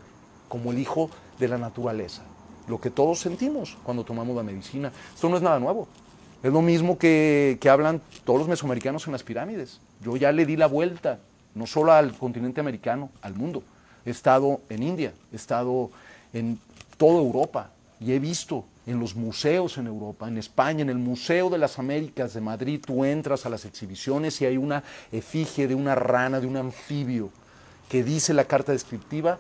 como 0.49 0.73
el 0.73 0.79
hijo 0.79 1.11
de 1.39 1.49
la 1.49 1.59
naturaleza. 1.59 2.23
Lo 2.69 2.81
que 2.81 2.91
todos 2.91 3.19
sentimos 3.19 3.77
cuando 3.83 4.05
tomamos 4.05 4.37
la 4.37 4.43
medicina. 4.43 4.93
Esto 5.15 5.29
no 5.29 5.37
es 5.37 5.43
nada 5.43 5.59
nuevo. 5.59 5.89
Es 6.43 6.53
lo 6.53 6.63
mismo 6.63 6.99
que, 6.99 7.59
hablan 7.69 8.01
todos 8.25 8.39
los 8.39 8.49
mesoamericanos 8.49 9.07
en 9.07 9.13
las 9.13 9.25
pirámides. 9.25 9.81
Yo 10.01 10.17
ya 10.17 10.31
le 10.31 10.47
di 10.47 10.57
la 10.57 10.67
vuelta, 10.67 11.19
no 11.55 11.67
solo 11.67 11.93
al 11.93 12.17
continente 12.17 12.61
americano, 12.61 13.11
al 13.23 13.35
mundo. 13.35 13.65
He 14.05 14.11
estado 14.11 14.61
en 14.69 14.83
India, 14.83 15.13
he 15.33 15.37
estado 15.37 15.91
en 16.33 16.59
toda 16.97 17.19
Europa 17.19 17.71
y 18.01 18.13
he 18.13 18.21
visto 18.21 18.65
en 18.87 19.01
los 19.01 19.17
museos 19.17 19.77
en 19.77 19.87
Europa, 19.87 20.29
en 20.29 20.39
España, 20.39 20.83
en 20.83 20.89
el 20.89 20.97
Museo 20.97 21.51
de 21.51 21.59
las 21.59 21.79
Américas 21.79 22.33
de 22.33 22.41
Madrid, 22.41 22.81
tú 22.87 23.05
entras 23.05 23.45
a 23.45 23.51
las 23.51 23.67
exhibiciones 23.67 24.41
y 24.41 24.47
hay 24.47 24.57
una 24.57 24.83
efigie 25.13 25.69
de 25.69 25.75
una 25.75 25.95
rana, 25.95 26.41
de 26.41 26.47
un 26.47 26.57
anfibio, 26.57 27.31
que 27.91 28.03
dice 28.03 28.33
la 28.33 28.45
carta 28.45 28.73
descriptiva, 28.73 29.39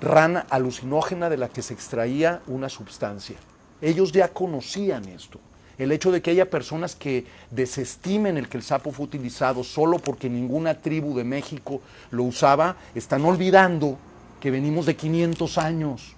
rana 0.00 0.46
alucinógena 0.50 1.28
de 1.28 1.36
la 1.36 1.48
que 1.48 1.62
se 1.62 1.74
extraía 1.74 2.42
una 2.46 2.68
sustancia. 2.68 3.36
Ellos 3.80 4.12
ya 4.12 4.28
conocían 4.28 5.06
esto. 5.06 5.40
El 5.80 5.92
hecho 5.92 6.12
de 6.12 6.20
que 6.20 6.30
haya 6.30 6.50
personas 6.50 6.94
que 6.94 7.24
desestimen 7.50 8.36
el 8.36 8.50
que 8.50 8.58
el 8.58 8.62
sapo 8.62 8.92
fue 8.92 9.06
utilizado 9.06 9.64
solo 9.64 9.98
porque 9.98 10.28
ninguna 10.28 10.74
tribu 10.74 11.16
de 11.16 11.24
México 11.24 11.80
lo 12.10 12.24
usaba, 12.24 12.76
están 12.94 13.24
olvidando 13.24 13.96
que 14.40 14.50
venimos 14.50 14.84
de 14.84 14.94
500 14.94 15.56
años 15.56 16.14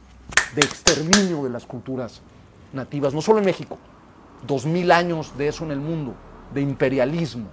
de 0.57 0.63
exterminio 0.63 1.45
de 1.45 1.51
las 1.51 1.65
culturas 1.65 2.23
nativas, 2.73 3.15
no 3.15 3.23
solo 3.23 3.39
en 3.39 3.45
México, 3.45 3.79
2000 4.49 4.91
años 4.91 5.39
de 5.39 5.47
eso 5.47 5.65
en 5.65 5.71
el 5.71 5.81
mundo, 5.81 6.17
de 6.53 6.61
imperialismo, 6.61 7.47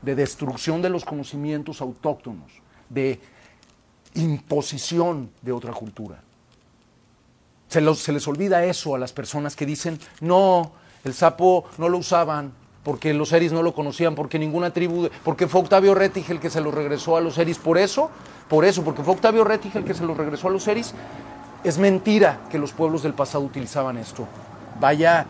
de 0.00 0.14
destrucción 0.14 0.80
de 0.80 0.90
los 0.90 1.04
conocimientos 1.04 1.80
autóctonos, 1.80 2.52
de 2.88 3.18
imposición 4.14 5.32
de 5.42 5.50
otra 5.50 5.72
cultura. 5.72 6.22
Se, 7.66 7.80
les 7.82 8.28
olvida 8.28 8.64
eso 8.64 8.94
a 8.94 8.98
las 8.98 9.12
personas 9.12 9.56
que 9.56 9.66
dicen, 9.66 9.98
no, 10.20 10.70
el 11.08 11.14
sapo 11.14 11.64
no 11.78 11.88
lo 11.88 11.98
usaban 11.98 12.52
porque 12.84 13.12
los 13.12 13.32
eris 13.32 13.52
no 13.52 13.62
lo 13.62 13.74
conocían, 13.74 14.14
porque 14.14 14.38
ninguna 14.38 14.72
tribu, 14.72 15.10
porque 15.22 15.46
fue 15.46 15.60
Octavio 15.60 15.94
Rettig 15.94 16.30
el 16.30 16.40
que 16.40 16.48
se 16.48 16.60
lo 16.60 16.70
regresó 16.70 17.16
a 17.16 17.20
los 17.20 17.36
eris. 17.36 17.58
Por 17.58 17.76
eso, 17.76 18.10
por 18.48 18.64
eso, 18.64 18.82
porque 18.82 19.02
fue 19.02 19.12
Octavio 19.12 19.44
Rettig 19.44 19.76
el 19.76 19.84
que 19.84 19.92
se 19.92 20.06
lo 20.06 20.14
regresó 20.14 20.48
a 20.48 20.50
los 20.50 20.66
eris, 20.68 20.94
es 21.64 21.76
mentira 21.76 22.40
que 22.50 22.58
los 22.58 22.72
pueblos 22.72 23.02
del 23.02 23.12
pasado 23.12 23.44
utilizaban 23.44 23.98
esto. 23.98 24.26
Vaya, 24.80 25.26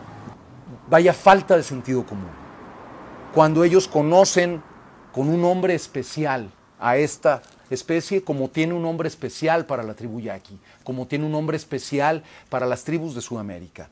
vaya 0.89 1.11
falta 1.11 1.57
de 1.57 1.63
sentido 1.63 2.05
común. 2.05 2.29
Cuando 3.33 3.63
ellos 3.63 3.87
conocen 3.87 4.61
con 5.11 5.27
un 5.27 5.41
nombre 5.41 5.73
especial 5.73 6.49
a 6.79 6.95
esta 6.95 7.41
especie 7.69 8.23
como 8.23 8.47
tiene 8.47 8.73
un 8.73 8.83
nombre 8.83 9.07
especial 9.07 9.65
para 9.65 9.83
la 9.83 9.95
tribu 9.95 10.21
yaqui, 10.21 10.57
como 10.83 11.07
tiene 11.07 11.25
un 11.25 11.31
nombre 11.31 11.57
especial 11.57 12.23
para 12.49 12.65
las 12.65 12.83
tribus 12.83 13.15
de 13.15 13.21
Sudamérica. 13.21 13.89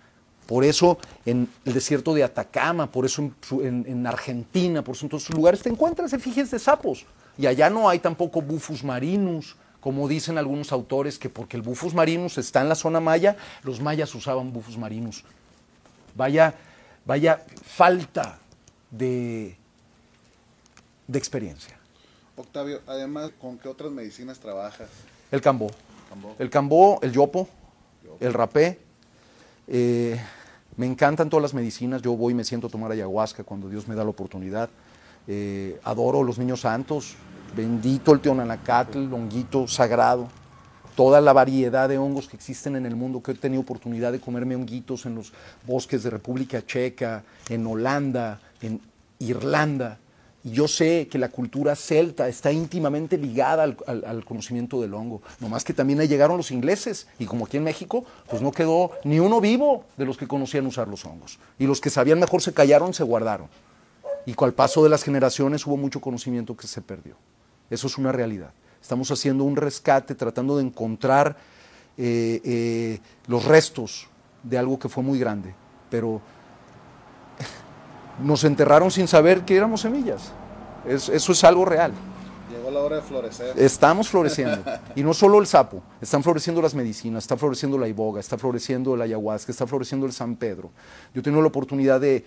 Por 0.47 0.63
eso 0.63 0.97
en 1.25 1.49
el 1.65 1.73
desierto 1.73 2.13
de 2.13 2.23
Atacama, 2.23 2.89
por 2.89 3.05
eso 3.05 3.29
en, 3.61 4.07
Argentina, 4.07 4.81
por 4.81 4.95
eso 4.95 5.05
en 5.05 5.09
todos 5.09 5.23
esos 5.23 5.35
lugares 5.35 5.61
te 5.61 5.69
encuentras 5.69 6.13
efigies 6.13 6.49
de 6.49 6.57
sapos. 6.57 7.05
Y 7.37 7.45
allá 7.45 7.69
no 7.69 7.89
hay 7.89 7.99
tampoco 7.99 8.41
bufus 8.41 8.83
marinus, 8.83 9.57
como 9.81 10.07
dicen 10.07 10.37
algunos 10.37 10.71
autores, 10.71 11.19
que 11.19 11.29
porque 11.29 11.57
el 11.57 11.63
bufus 11.63 11.93
marinus 11.93 12.37
está 12.37 12.61
en 12.61 12.69
la 12.69 12.75
zona 12.75 12.99
maya, 12.99 13.35
los 13.63 13.81
mayas 13.81 14.15
usaban 14.15 14.53
bufus 14.53 14.77
marinus. 14.77 15.23
Vaya, 16.15 16.55
vaya 17.05 17.43
falta 17.63 18.39
de, 18.89 19.55
de 21.07 21.19
experiencia. 21.19 21.77
Octavio, 22.37 22.81
además, 22.87 23.31
¿con 23.39 23.57
qué 23.57 23.67
otras 23.67 23.91
medicinas 23.91 24.39
trabajas? 24.39 24.89
El 25.29 25.41
cambó. 25.41 25.71
El 26.39 26.49
cambó, 26.49 26.99
el 27.01 27.11
yopo, 27.11 27.49
el 28.21 28.33
rapé. 28.33 28.79
Eh, 29.67 30.19
me 30.77 30.85
encantan 30.85 31.29
todas 31.29 31.41
las 31.41 31.53
medicinas. 31.53 32.01
Yo 32.01 32.15
voy 32.15 32.31
y 32.31 32.35
me 32.35 32.43
siento 32.43 32.67
a 32.67 32.69
tomar 32.69 32.91
ayahuasca 32.91 33.43
cuando 33.43 33.67
Dios 33.67 33.87
me 33.87 33.95
da 33.95 34.03
la 34.03 34.11
oportunidad. 34.11 34.69
Eh, 35.27 35.79
adoro 35.83 36.23
los 36.23 36.37
niños 36.37 36.61
santos. 36.61 37.15
Bendito 37.55 38.13
el 38.13 38.19
teonanacatl, 38.19 39.11
honguito 39.11 39.67
sagrado. 39.67 40.27
Toda 40.95 41.19
la 41.21 41.33
variedad 41.33 41.89
de 41.89 41.97
hongos 41.97 42.27
que 42.27 42.35
existen 42.35 42.75
en 42.75 42.85
el 42.85 42.95
mundo, 42.95 43.21
que 43.21 43.31
he 43.31 43.35
tenido 43.35 43.61
oportunidad 43.61 44.11
de 44.11 44.19
comerme 44.19 44.55
honguitos 44.55 45.05
en 45.05 45.15
los 45.15 45.33
bosques 45.65 46.03
de 46.03 46.09
República 46.09 46.65
Checa, 46.65 47.23
en 47.49 47.65
Holanda, 47.65 48.39
en 48.61 48.81
Irlanda. 49.19 49.99
Y 50.47 50.51
yo 50.51 50.69
sé 50.69 51.09
que 51.11 51.17
la 51.17 51.27
cultura 51.27 51.75
celta 51.75 52.29
está 52.29 52.53
íntimamente 52.53 53.17
ligada 53.17 53.63
al, 53.63 53.75
al- 53.85 54.05
al 54.05 54.23
conocimiento 54.23 54.79
del 54.81 54.93
hongo. 54.93 55.21
No 55.41 55.49
más 55.49 55.65
que 55.65 55.73
también 55.73 55.99
ahí 55.99 56.07
llegaron 56.07 56.37
los 56.37 56.51
ingleses. 56.51 57.07
Y 57.19 57.25
como 57.25 57.45
aquí 57.45 57.57
en 57.57 57.65
México, 57.65 58.05
pues 58.29 58.41
no 58.41 58.51
quedó 58.51 58.91
ni 59.03 59.19
uno 59.19 59.41
vivo 59.41 59.83
de 59.97 60.05
los 60.05 60.15
que 60.17 60.25
conocían 60.25 60.65
usar 60.65 60.87
los 60.87 61.03
hongos. 61.03 61.37
Y 61.59 61.65
los 61.67 61.81
que 61.81 61.89
sabían 61.89 62.17
mejor 62.19 62.41
se 62.41 62.53
callaron, 62.53 62.93
se 62.93 63.03
guardaron. 63.03 63.49
Y 64.25 64.35
el 64.41 64.53
paso 64.53 64.83
de 64.83 64.89
las 64.89 65.03
generaciones 65.03 65.67
hubo 65.67 65.75
mucho 65.75 65.99
conocimiento 65.99 66.55
que 66.55 66.67
se 66.67 66.81
perdió. 66.81 67.15
Eso 67.69 67.87
es 67.87 67.97
una 67.97 68.13
realidad. 68.13 68.51
Estamos 68.81 69.11
haciendo 69.11 69.43
un 69.43 69.57
rescate, 69.57 70.15
tratando 70.15 70.55
de 70.57 70.63
encontrar 70.63 71.35
eh, 71.97 72.39
eh, 72.45 72.99
los 73.27 73.43
restos 73.43 74.07
de 74.43 74.57
algo 74.57 74.79
que 74.79 74.87
fue 74.87 75.03
muy 75.03 75.19
grande. 75.19 75.53
Pero 75.89 76.21
nos 78.23 78.43
enterraron 78.43 78.91
sin 78.91 79.07
saber 79.07 79.45
que 79.45 79.55
éramos 79.55 79.81
semillas. 79.81 80.31
Es- 80.87 81.09
eso 81.09 81.31
es 81.31 81.43
algo 81.43 81.65
real. 81.65 81.91
Llegó 82.49 82.71
la 82.71 82.79
hora 82.79 82.95
de 82.97 83.01
florecer. 83.01 83.53
Estamos 83.59 84.07
floreciendo. 84.09 84.63
Y 84.95 85.03
no 85.03 85.13
solo 85.13 85.39
el 85.39 85.47
sapo, 85.47 85.81
están 86.01 86.23
floreciendo 86.23 86.61
las 86.61 86.73
medicinas, 86.73 87.23
está 87.23 87.35
floreciendo 87.37 87.77
la 87.77 87.87
iboga, 87.87 88.19
está 88.19 88.37
floreciendo 88.37 88.95
el 88.95 89.01
ayahuasca, 89.01 89.51
está 89.51 89.67
floreciendo 89.67 90.05
el 90.05 90.13
San 90.13 90.35
Pedro. 90.35 90.71
Yo 91.13 91.21
tengo 91.21 91.41
la 91.41 91.47
oportunidad 91.47 91.99
de, 91.99 92.25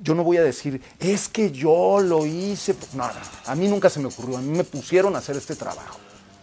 yo 0.00 0.14
no 0.14 0.24
voy 0.24 0.36
a 0.36 0.42
decir, 0.42 0.82
es 0.98 1.28
que 1.28 1.50
yo 1.52 2.00
lo 2.00 2.26
hice. 2.26 2.74
No, 2.94 3.06
no, 3.06 3.12
a 3.46 3.54
mí 3.54 3.68
nunca 3.68 3.88
se 3.88 4.00
me 4.00 4.06
ocurrió, 4.06 4.36
a 4.38 4.40
mí 4.40 4.50
me 4.56 4.64
pusieron 4.64 5.14
a 5.14 5.18
hacer 5.18 5.36
este 5.36 5.54
trabajo. 5.54 5.98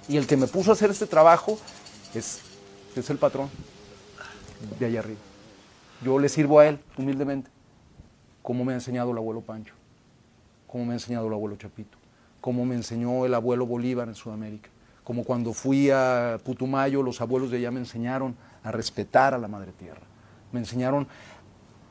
Y 0.07 0.17
el 0.17 0.25
que 0.25 0.37
me 0.37 0.47
puso 0.47 0.71
a 0.71 0.73
hacer 0.73 0.89
este 0.89 1.05
trabajo 1.05 1.59
es, 2.15 2.39
es 2.95 3.09
el 3.11 3.17
patrón 3.17 3.49
de 4.79 4.85
allá 4.87 4.99
arriba. 5.01 5.19
Yo 6.03 6.17
le 6.17 6.29
sirvo 6.29 6.59
a 6.59 6.67
él 6.67 6.79
humildemente, 6.97 7.49
como 8.49 8.65
me 8.65 8.71
ha 8.71 8.75
enseñado 8.77 9.11
el 9.11 9.17
abuelo 9.19 9.41
Pancho 9.41 9.75
como 10.65 10.83
me 10.83 10.93
ha 10.93 10.95
enseñado 10.95 11.27
el 11.27 11.33
abuelo 11.33 11.55
Chapito, 11.55 11.99
como 12.41 12.65
me 12.65 12.73
enseñó 12.73 13.23
el 13.23 13.35
abuelo 13.35 13.67
Bolívar 13.67 14.07
en 14.07 14.15
Sudamérica, 14.15 14.71
como 15.03 15.23
cuando 15.23 15.53
fui 15.53 15.91
a 15.91 16.39
Putumayo, 16.43 17.03
los 17.03 17.21
abuelos 17.21 17.51
de 17.51 17.57
allá 17.57 17.69
me 17.69 17.79
enseñaron 17.79 18.35
a 18.63 18.71
respetar 18.71 19.35
a 19.35 19.37
la 19.37 19.47
madre 19.47 19.71
tierra, 19.73 20.01
me 20.51 20.61
enseñaron 20.61 21.07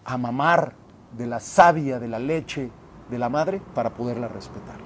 a 0.04 0.18
mamar 0.18 0.74
de 1.16 1.28
la 1.28 1.38
savia, 1.38 2.00
de 2.00 2.08
la 2.08 2.18
leche 2.18 2.72
de 3.08 3.18
la 3.20 3.28
madre 3.28 3.62
para 3.72 3.94
poderla 3.94 4.26
respetar. 4.26 4.78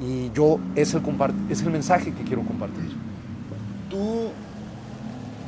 Y 0.00 0.32
yo 0.32 0.58
es 0.74 0.92
el, 0.94 1.02
es 1.50 1.62
el 1.62 1.70
mensaje 1.70 2.12
que 2.12 2.24
quiero 2.24 2.42
compartir. 2.42 2.96
Tú, 3.88 4.30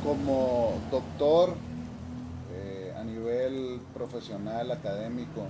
como 0.05 0.79
doctor, 0.89 1.57
nivel 3.49 3.79
profesional, 3.93 4.71
académico, 4.71 5.45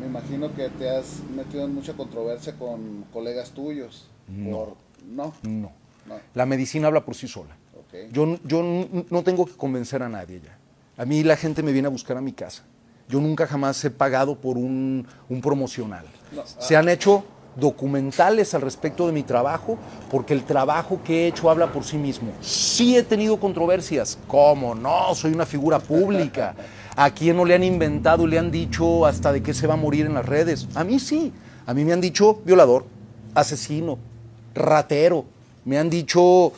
me 0.00 0.06
imagino 0.06 0.54
que 0.54 0.68
te 0.70 0.90
has 0.90 1.20
metido 1.34 1.64
en 1.64 1.74
mucha 1.74 1.94
controversia 1.94 2.54
con 2.58 3.04
colegas 3.12 3.50
tuyos. 3.50 4.08
No. 4.28 4.50
Por- 4.50 4.76
no. 5.08 5.32
No. 5.42 5.72
No. 6.06 6.20
La 6.34 6.46
medicina 6.46 6.88
habla 6.88 7.04
por 7.04 7.14
sí 7.14 7.26
sola. 7.28 7.56
Ok. 7.76 8.12
Yo, 8.12 8.38
yo 8.44 8.62
no 9.10 9.22
tengo 9.22 9.46
que 9.46 9.52
convencer 9.52 10.02
a 10.02 10.08
nadie 10.08 10.40
ya. 10.44 10.56
A 10.96 11.04
mí 11.04 11.22
la 11.22 11.36
gente 11.36 11.62
me 11.62 11.72
viene 11.72 11.86
a 11.86 11.90
buscar 11.90 12.16
a 12.16 12.20
mi 12.20 12.32
casa. 12.32 12.62
Yo 13.08 13.20
nunca 13.20 13.46
jamás 13.46 13.84
he 13.84 13.90
pagado 13.90 14.36
por 14.36 14.56
un, 14.56 15.06
un 15.28 15.40
promocional. 15.40 16.04
No, 16.32 16.42
Se 16.46 16.76
han 16.76 16.88
hecho 16.88 17.24
documentales 17.54 18.52
al 18.54 18.62
respecto 18.62 19.06
de 19.06 19.12
mi 19.12 19.22
trabajo 19.22 19.78
porque 20.10 20.34
el 20.34 20.44
trabajo 20.44 21.00
que 21.04 21.24
he 21.24 21.26
hecho 21.28 21.48
habla 21.50 21.72
por 21.72 21.84
sí 21.84 21.96
mismo. 21.96 22.30
Sí 22.40 22.96
he 22.96 23.02
tenido 23.02 23.38
controversias. 23.38 24.18
¿Cómo 24.26 24.74
no? 24.74 25.14
Soy 25.14 25.32
una 25.32 25.46
figura 25.46 25.78
pública. 25.78 26.54
¿A 26.98 27.10
quién 27.10 27.36
no 27.36 27.44
le 27.44 27.54
han 27.54 27.62
inventado 27.62 28.26
y 28.26 28.30
le 28.30 28.38
han 28.38 28.50
dicho 28.50 29.04
hasta 29.04 29.30
de 29.30 29.42
qué 29.42 29.52
se 29.52 29.66
va 29.66 29.74
a 29.74 29.76
morir 29.76 30.06
en 30.06 30.14
las 30.14 30.24
redes? 30.24 30.66
A 30.74 30.82
mí 30.82 30.98
sí. 30.98 31.30
A 31.66 31.74
mí 31.74 31.84
me 31.84 31.92
han 31.92 32.00
dicho 32.00 32.40
violador, 32.46 32.86
asesino, 33.34 33.98
ratero. 34.54 35.26
Me 35.66 35.78
han 35.78 35.90
dicho 35.90 36.54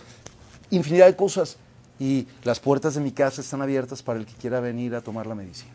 infinidad 0.70 1.07
de 1.07 1.16
cosas. 1.16 1.57
Y 1.98 2.29
las 2.44 2.61
puertas 2.61 2.94
de 2.94 3.01
mi 3.01 3.11
casa 3.11 3.40
están 3.40 3.62
abiertas 3.62 4.01
para 4.01 4.20
el 4.20 4.27
que 4.27 4.35
quiera 4.35 4.61
venir 4.61 4.94
a 4.94 5.01
tomar 5.01 5.27
la 5.27 5.35
medicina. 5.35 5.72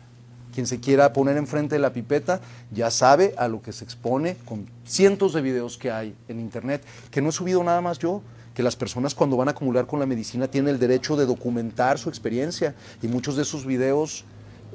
Quien 0.54 0.66
se 0.66 0.80
quiera 0.80 1.12
poner 1.12 1.36
enfrente 1.36 1.74
de 1.74 1.80
la 1.80 1.92
pipeta 1.92 2.40
ya 2.72 2.90
sabe 2.90 3.34
a 3.36 3.48
lo 3.48 3.60
que 3.60 3.72
se 3.72 3.84
expone 3.84 4.38
con 4.46 4.66
cientos 4.86 5.34
de 5.34 5.42
videos 5.42 5.76
que 5.76 5.90
hay 5.90 6.14
en 6.28 6.40
internet, 6.40 6.82
que 7.10 7.20
no 7.20 7.28
he 7.28 7.32
subido 7.32 7.62
nada 7.62 7.82
más 7.82 7.98
yo, 7.98 8.22
que 8.54 8.62
las 8.62 8.76
personas 8.76 9.14
cuando 9.14 9.36
van 9.36 9.48
a 9.48 9.50
acumular 9.50 9.86
con 9.86 10.00
la 10.00 10.06
medicina 10.06 10.48
tienen 10.48 10.72
el 10.72 10.80
derecho 10.80 11.16
de 11.16 11.26
documentar 11.26 11.98
su 11.98 12.08
experiencia 12.08 12.74
y 13.02 13.08
muchos 13.08 13.36
de 13.36 13.42
esos 13.42 13.66
videos 13.66 14.24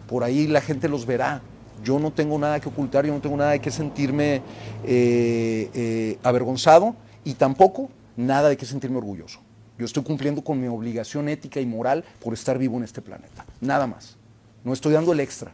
por 0.09 0.23
ahí 0.23 0.47
la 0.47 0.59
gente 0.59 0.89
los 0.89 1.05
verá. 1.05 1.41
Yo 1.83 1.99
no 1.99 2.11
tengo 2.11 2.37
nada 2.37 2.59
que 2.59 2.67
ocultar, 2.67 3.05
yo 3.05 3.13
no 3.13 3.21
tengo 3.21 3.37
nada 3.37 3.51
de 3.51 3.61
que 3.61 3.71
sentirme 3.71 4.41
eh, 4.83 5.69
eh, 5.73 6.19
avergonzado 6.23 6.95
y 7.23 7.35
tampoco 7.35 7.89
nada 8.17 8.49
de 8.49 8.57
que 8.57 8.65
sentirme 8.65 8.97
orgulloso. 8.97 9.39
Yo 9.77 9.85
estoy 9.85 10.03
cumpliendo 10.03 10.43
con 10.43 10.59
mi 10.59 10.67
obligación 10.67 11.29
ética 11.29 11.61
y 11.61 11.65
moral 11.65 12.03
por 12.21 12.33
estar 12.33 12.57
vivo 12.57 12.75
en 12.77 12.83
este 12.83 13.01
planeta. 13.01 13.45
Nada 13.61 13.87
más. 13.87 14.17
No 14.65 14.73
estoy 14.73 14.93
dando 14.93 15.13
el 15.13 15.21
extra. 15.21 15.53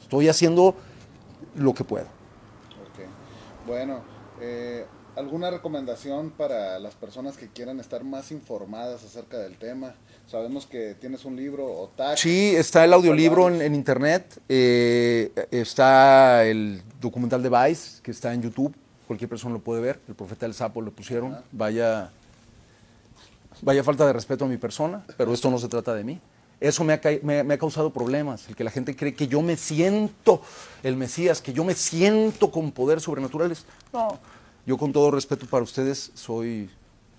Estoy 0.00 0.28
haciendo 0.28 0.74
lo 1.54 1.72
que 1.72 1.84
puedo. 1.84 2.06
Ok. 2.06 3.06
Bueno, 3.66 4.00
eh, 4.40 4.84
¿alguna 5.16 5.50
recomendación 5.50 6.30
para 6.30 6.78
las 6.78 6.94
personas 6.94 7.36
que 7.36 7.48
quieran 7.48 7.80
estar 7.80 8.04
más 8.04 8.30
informadas 8.32 9.04
acerca 9.04 9.38
del 9.38 9.56
tema? 9.56 9.94
Sabemos 10.26 10.66
que 10.66 10.94
tienes 10.94 11.24
un 11.24 11.36
libro, 11.36 11.66
OTAC. 11.66 12.16
Sí, 12.16 12.54
está 12.56 12.84
el 12.84 12.92
audiolibro 12.92 13.48
en, 13.48 13.60
en 13.60 13.74
internet, 13.74 14.40
eh, 14.48 15.32
está 15.50 16.44
el 16.44 16.82
documental 17.00 17.42
de 17.42 17.48
Vice, 17.50 18.00
que 18.02 18.10
está 18.12 18.32
en 18.32 18.42
YouTube, 18.42 18.74
cualquier 19.06 19.28
persona 19.28 19.54
lo 19.54 19.60
puede 19.60 19.82
ver, 19.82 20.00
el 20.08 20.14
profeta 20.14 20.46
del 20.46 20.54
sapo 20.54 20.80
lo 20.80 20.90
pusieron, 20.92 21.36
vaya, 21.50 22.10
vaya 23.60 23.84
falta 23.84 24.06
de 24.06 24.12
respeto 24.12 24.44
a 24.44 24.48
mi 24.48 24.56
persona, 24.56 25.04
pero 25.16 25.32
esto 25.34 25.50
no 25.50 25.58
se 25.58 25.68
trata 25.68 25.94
de 25.94 26.04
mí. 26.04 26.20
Eso 26.60 26.84
me 26.84 26.92
ha, 26.92 27.00
me- 27.24 27.42
me 27.42 27.54
ha 27.54 27.58
causado 27.58 27.92
problemas, 27.92 28.48
el 28.48 28.54
que 28.54 28.62
la 28.62 28.70
gente 28.70 28.94
cree 28.94 29.14
que 29.16 29.26
yo 29.26 29.42
me 29.42 29.56
siento 29.56 30.40
el 30.84 30.94
Mesías, 30.96 31.42
que 31.42 31.52
yo 31.52 31.64
me 31.64 31.74
siento 31.74 32.52
con 32.52 32.70
poder 32.70 33.00
sobrenaturales. 33.00 33.64
No, 33.92 34.16
yo 34.66 34.78
con 34.78 34.92
todo 34.92 35.10
respeto 35.10 35.46
para 35.46 35.64
ustedes 35.64 36.12
soy, 36.14 36.70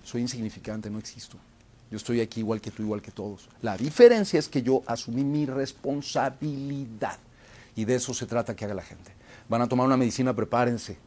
soy 0.04 0.22
insignificante, 0.22 0.90
no 0.90 1.00
existo. 1.00 1.38
Yo 1.92 1.98
estoy 1.98 2.22
aquí 2.22 2.40
igual 2.40 2.60
que 2.60 2.72
tú, 2.72 2.84
igual 2.84 3.02
que 3.02 3.12
todos. 3.12 3.50
La 3.62 3.78
diferencia 3.78 4.40
es 4.40 4.50
que 4.50 4.64
yo 4.64 4.82
asumí 4.88 5.24
mi 5.24 5.46
responsabilidad. 5.46 7.18
Y 7.76 7.86
de 7.86 7.96
eso 7.96 8.14
se 8.14 8.26
trata 8.26 8.56
que 8.56 8.66
haga 8.66 8.74
la 8.74 8.82
gente. 8.82 9.12
Van 9.50 9.62
a 9.62 9.68
tomar 9.68 9.86
una 9.86 9.98
medicina, 9.98 10.34
prepárense. 10.34 10.98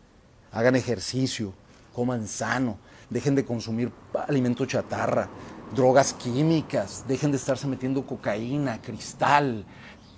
Hagan 0.53 0.77
ejercicio, 0.77 1.53
coman 1.93 2.29
sano, 2.29 2.79
dejen 3.11 3.35
de 3.35 3.45
consumir 3.45 3.91
alimento 4.29 4.67
chatarra, 4.67 5.29
drogas 5.75 6.13
químicas, 6.13 7.05
dejen 7.09 7.31
de 7.31 7.39
estarse 7.39 7.67
metiendo 7.67 8.07
cocaína, 8.07 8.81
cristal, 8.81 9.65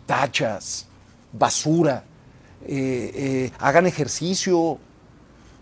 tachas, 0.06 0.86
basura. 1.32 2.04
Eh, 2.66 3.12
eh, 3.14 3.52
hagan 3.58 3.86
ejercicio, 3.86 4.78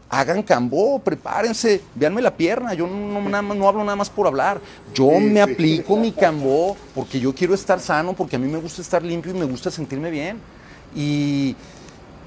hagan 0.08 0.42
cambó, 0.42 0.98
prepárense, 1.00 1.80
véanme 1.94 2.22
la 2.22 2.36
pierna, 2.36 2.74
yo 2.74 2.86
no, 2.86 3.20
nada 3.28 3.42
más- 3.42 3.56
no 3.56 3.68
hablo 3.68 3.82
nada 3.84 3.96
más 3.96 4.08
por 4.08 4.26
hablar, 4.26 4.60
yo 4.94 5.08
Sí, 5.18 5.24
me 5.24 5.34
sí. 5.44 5.52
aplico 5.52 5.96
mi 5.96 6.12
cambó 6.12 6.76
porque 6.94 7.18
yo 7.18 7.34
quiero 7.34 7.54
estar 7.54 7.80
sano, 7.80 8.12
porque 8.12 8.36
a 8.36 8.38
mí 8.38 8.46
me 8.48 8.58
gusta 8.58 8.82
estar 8.82 9.02
limpio 9.02 9.32
y 9.34 9.38
me 9.38 9.44
gusta 9.44 9.70
sentirme 9.70 10.10
bien. 10.10 10.38
Y, 10.94 11.56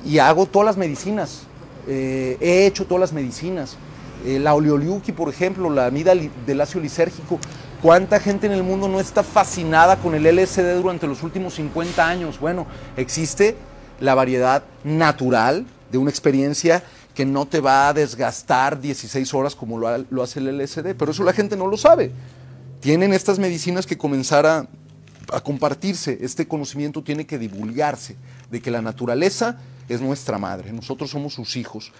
y 0.06 0.20
hago 0.20 0.46
todas 0.46 0.66
las 0.66 0.78
medicinas, 0.78 1.44
eh, 1.88 2.38
he 2.40 2.66
hecho 2.66 2.86
todas 2.86 3.00
las 3.02 3.14
medicinas. 3.14 3.78
Eh, 4.26 4.38
la 4.38 4.54
oleoliuqui, 4.54 5.14
por 5.14 5.30
ejemplo, 5.30 5.70
la 5.70 5.86
amida 5.86 6.14
del 6.46 6.60
ácido 6.62 6.82
lisérgico. 6.82 7.40
¿Cuánta 7.82 8.20
gente 8.20 8.48
en 8.48 8.52
el 8.54 8.64
mundo 8.64 8.90
no 8.90 9.00
está 9.00 9.24
fascinada 9.24 9.96
con 9.96 10.14
el 10.14 10.26
LSD 10.26 10.76
durante 10.82 11.08
los 11.08 11.24
últimos 11.24 11.54
50 11.54 12.06
años? 12.06 12.38
Bueno, 12.38 12.68
existe 12.98 13.56
la 14.02 14.16
variedad 14.16 14.64
natural 14.84 15.66
de 15.90 15.98
una 15.98 16.10
experiencia 16.10 16.84
que 17.20 17.26
no 17.26 17.46
te 17.46 17.60
va 17.60 17.90
a 17.90 17.94
desgastar 17.94 18.80
16 18.80 19.34
horas 19.34 19.54
como 19.54 19.78
lo, 19.78 19.90
ha- 19.90 19.98
lo 20.10 20.24
hace 20.24 20.40
el 20.40 20.58
LSD, 20.58 20.96
pero 20.98 21.12
eso 21.12 21.26
la 21.26 21.34
gente 21.34 21.58
no 21.58 21.68
lo 21.68 21.76
sabe. 21.76 22.14
Tienen 22.80 23.12
estas 23.14 23.40
medicinas 23.40 23.86
que 23.86 23.98
comenzar 23.98 24.46
a, 24.46 24.68
a 25.34 25.42
compartirse, 25.42 26.18
este 26.22 26.48
conocimiento 26.48 27.04
tiene 27.04 27.26
que 27.26 27.38
divulgarse, 27.38 28.16
de 28.50 28.62
que 28.62 28.72
la 28.72 28.82
naturaleza 28.82 29.58
es 29.90 30.00
nuestra 30.00 30.38
madre, 30.38 30.72
nosotros 30.72 31.10
somos 31.10 31.34
sus 31.34 31.58
hijos. 31.58 31.92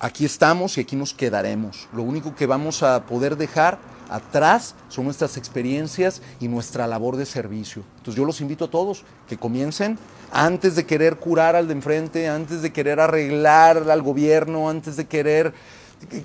aquí 0.00 0.24
estamos 0.24 0.76
y 0.78 0.80
aquí 0.80 0.96
nos 0.96 1.14
quedaremos. 1.14 1.86
Lo 1.94 2.02
único 2.02 2.34
que 2.34 2.46
vamos 2.46 2.82
a 2.82 3.06
poder 3.06 3.36
dejar 3.36 3.78
atrás 4.08 4.74
son 4.88 5.04
nuestras 5.04 5.36
experiencias 5.36 6.22
y 6.40 6.48
nuestra 6.48 6.86
labor 6.86 7.16
de 7.16 7.26
servicio. 7.26 7.82
Entonces 7.98 8.16
yo 8.16 8.24
los 8.24 8.40
invito 8.40 8.66
a 8.66 8.70
todos 8.70 9.04
que 9.28 9.36
comiencen. 9.36 9.98
Antes 10.32 10.76
de 10.76 10.86
querer 10.86 11.16
curar 11.16 11.56
al 11.56 11.68
de 11.68 11.74
enfrente, 11.74 12.28
antes 12.28 12.62
de 12.62 12.72
querer 12.72 13.00
arreglar 13.00 13.90
al 13.90 14.02
gobierno, 14.02 14.68
antes 14.68 14.96
de 14.96 15.06
querer 15.06 15.54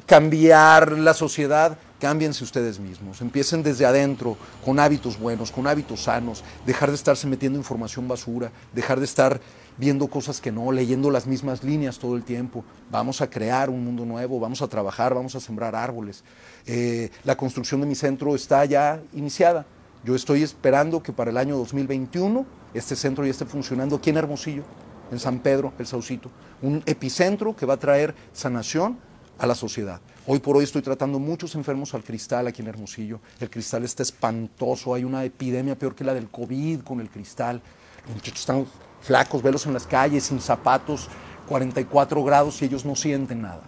cambiar 0.06 0.91
la 0.94 1.13
sociedad, 1.13 1.78
cámbiense 2.00 2.44
ustedes 2.44 2.80
mismos, 2.80 3.22
empiecen 3.22 3.63
desde 3.63 3.86
adentro, 3.86 4.36
con 4.65 4.80
hábitos 4.80 5.20
buenos, 5.20 5.52
con 5.52 5.67
hábitos 5.67 6.04
sanos, 6.04 6.44
dejar 6.65 6.89
de 6.89 6.96
estarse 6.96 7.28
metiendo 7.28 7.60
información 7.60 8.08
basura, 8.08 8.52
dejar 8.74 9.00
de 9.00 9.06
estar 9.06 9.39
viendo 9.77 10.07
cosas 10.07 10.41
que 10.41 10.51
no, 10.51 10.71
leyendo 10.71 11.12
las 11.12 11.27
mismas 11.27 11.63
líneas 11.63 11.99
todo 11.99 12.15
el 12.15 12.23
tiempo. 12.23 12.63
Vamos 12.89 13.21
a 13.21 13.29
crear 13.29 13.69
un 13.69 13.84
mundo 13.84 14.05
nuevo, 14.05 14.39
vamos 14.39 14.62
a 14.62 14.67
trabajar, 14.67 15.13
vamos 15.13 15.36
a 15.36 15.39
sembrar 15.39 15.75
árboles. 15.75 16.23
Eh, 16.65 17.10
la 17.23 17.36
construcción 17.36 17.81
de 17.81 17.88
mi 17.88 17.95
centro 17.95 18.36
está 18.36 18.65
ya 18.65 19.01
iniciada. 19.13 19.65
Yo 20.03 20.15
estoy 20.15 20.43
esperando 20.43 21.03
que 21.03 21.13
para 21.13 21.31
el 21.31 21.38
año 21.38 21.57
2021 21.57 22.45
este 22.73 22.95
centro 22.95 23.25
ya 23.25 23.31
esté 23.31 23.45
funcionando 23.45 23.97
aquí 23.97 24.10
en 24.10 24.17
Hermosillo, 24.17 24.63
en 25.12 25.19
San 25.19 25.39
Pedro, 25.39 25.73
el 25.77 25.86
Saucito. 25.86 26.31
Un 26.62 26.81
epicentro 26.86 27.55
que 27.55 27.65
va 27.65 27.75
a 27.75 27.77
traer 27.77 28.15
sanación 28.34 28.97
a 29.38 29.47
la 29.47 29.55
sociedad. 29.55 29.99
Hoy 30.27 30.39
por 30.39 30.55
hoy 30.55 30.63
estoy 30.63 30.84
tratando 30.84 31.17
muchos 31.17 31.55
enfermos 31.55 31.95
al 31.95 32.03
cristal 32.03 32.47
aquí 32.47 32.62
en 32.62 32.67
Hermosillo. 32.67 33.19
El 33.39 33.49
cristal 33.49 33.84
está 33.84 34.03
espantoso, 34.03 34.93
hay 34.93 35.03
una 35.03 35.23
epidemia 35.23 35.75
peor 35.77 35.95
que 35.95 36.03
la 36.03 36.13
del 36.13 36.29
COVID 36.29 36.81
con 36.81 36.99
el 36.99 37.10
cristal. 37.10 37.62
Los 38.05 38.15
muchachos 38.15 38.39
están 38.39 38.65
flacos, 39.01 39.41
velos 39.41 39.65
en 39.65 39.73
las 39.73 39.85
calles, 39.85 40.25
sin 40.25 40.39
zapatos, 40.39 41.09
44 41.47 42.23
grados 42.23 42.61
y 42.61 42.65
ellos 42.65 42.85
no 42.85 42.95
sienten 42.95 43.41
nada. 43.41 43.63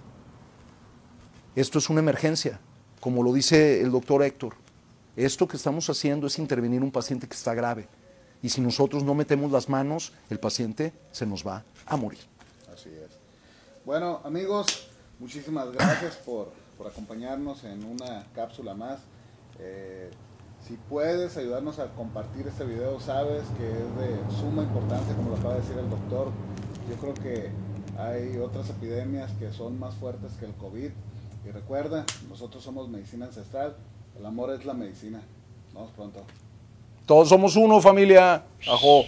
Esto 1.56 1.80
es 1.80 1.90
una 1.90 2.00
emergencia, 2.00 2.60
como 3.00 3.22
lo 3.24 3.34
dice 3.34 3.82
el 3.82 3.92
doctor 3.92 4.24
Héctor. 4.24 4.56
Esto 5.16 5.48
que 5.48 5.58
estamos 5.58 5.90
haciendo 5.90 6.28
es 6.28 6.40
intervenir 6.40 6.82
un 6.82 6.92
paciente 6.92 7.28
que 7.28 7.36
está 7.36 7.54
grave. 7.54 7.88
Y 8.42 8.50
si 8.50 8.62
nosotros 8.62 9.04
no 9.04 9.14
metemos 9.14 9.52
las 9.52 9.70
manos, 9.70 10.14
el 10.30 10.40
paciente 10.40 10.94
se 11.12 11.26
nos 11.26 11.46
va 11.46 11.64
a 11.86 11.98
morir. 11.98 12.20
Así 12.74 12.90
es. 12.90 13.12
Bueno, 13.86 14.22
amigos, 14.24 14.88
muchísimas 15.20 15.72
gracias 15.72 16.16
por, 16.18 16.52
por 16.78 16.88
acompañarnos 16.88 17.64
en 17.64 17.84
una 17.86 18.26
cápsula 18.34 18.74
más. 18.74 19.00
Eh, 19.60 20.10
si 20.68 20.78
puedes 20.90 21.36
ayudarnos 21.36 21.80
a 21.80 21.88
compartir 21.94 22.48
este 22.48 22.64
video, 22.64 23.00
sabes 23.00 23.44
que 23.58 23.66
es 23.68 23.98
de 23.98 24.40
suma 24.40 24.64
importancia, 24.64 25.14
como 25.16 25.32
lo 25.32 25.36
acaba 25.36 25.56
de 25.56 25.62
decir 25.62 25.78
el 25.78 25.90
doctor. 25.90 26.32
Yo 26.90 26.96
creo 26.96 27.14
que 27.14 27.50
hay 27.98 28.38
otras 28.38 28.70
epidemias 28.70 29.32
que 29.40 29.52
son 29.52 29.78
más 29.78 29.94
fuertes 29.96 30.34
que 30.40 30.46
el 30.46 30.54
COVID. 30.54 30.90
Y 31.46 31.52
recuerda, 31.52 32.06
nosotros 32.30 32.64
somos 32.64 32.88
medicina 32.88 33.26
ancestral, 33.26 33.76
el 34.18 34.26
amor 34.26 34.52
es 34.52 34.66
la 34.66 34.74
medicina. 34.74 35.22
Nos 35.74 35.74
vemos 35.74 35.92
pronto. 35.92 36.24
Todos 37.06 37.28
somos 37.28 37.58
uno, 37.58 37.82
familia. 37.82 38.44
Ajo. 38.66 39.04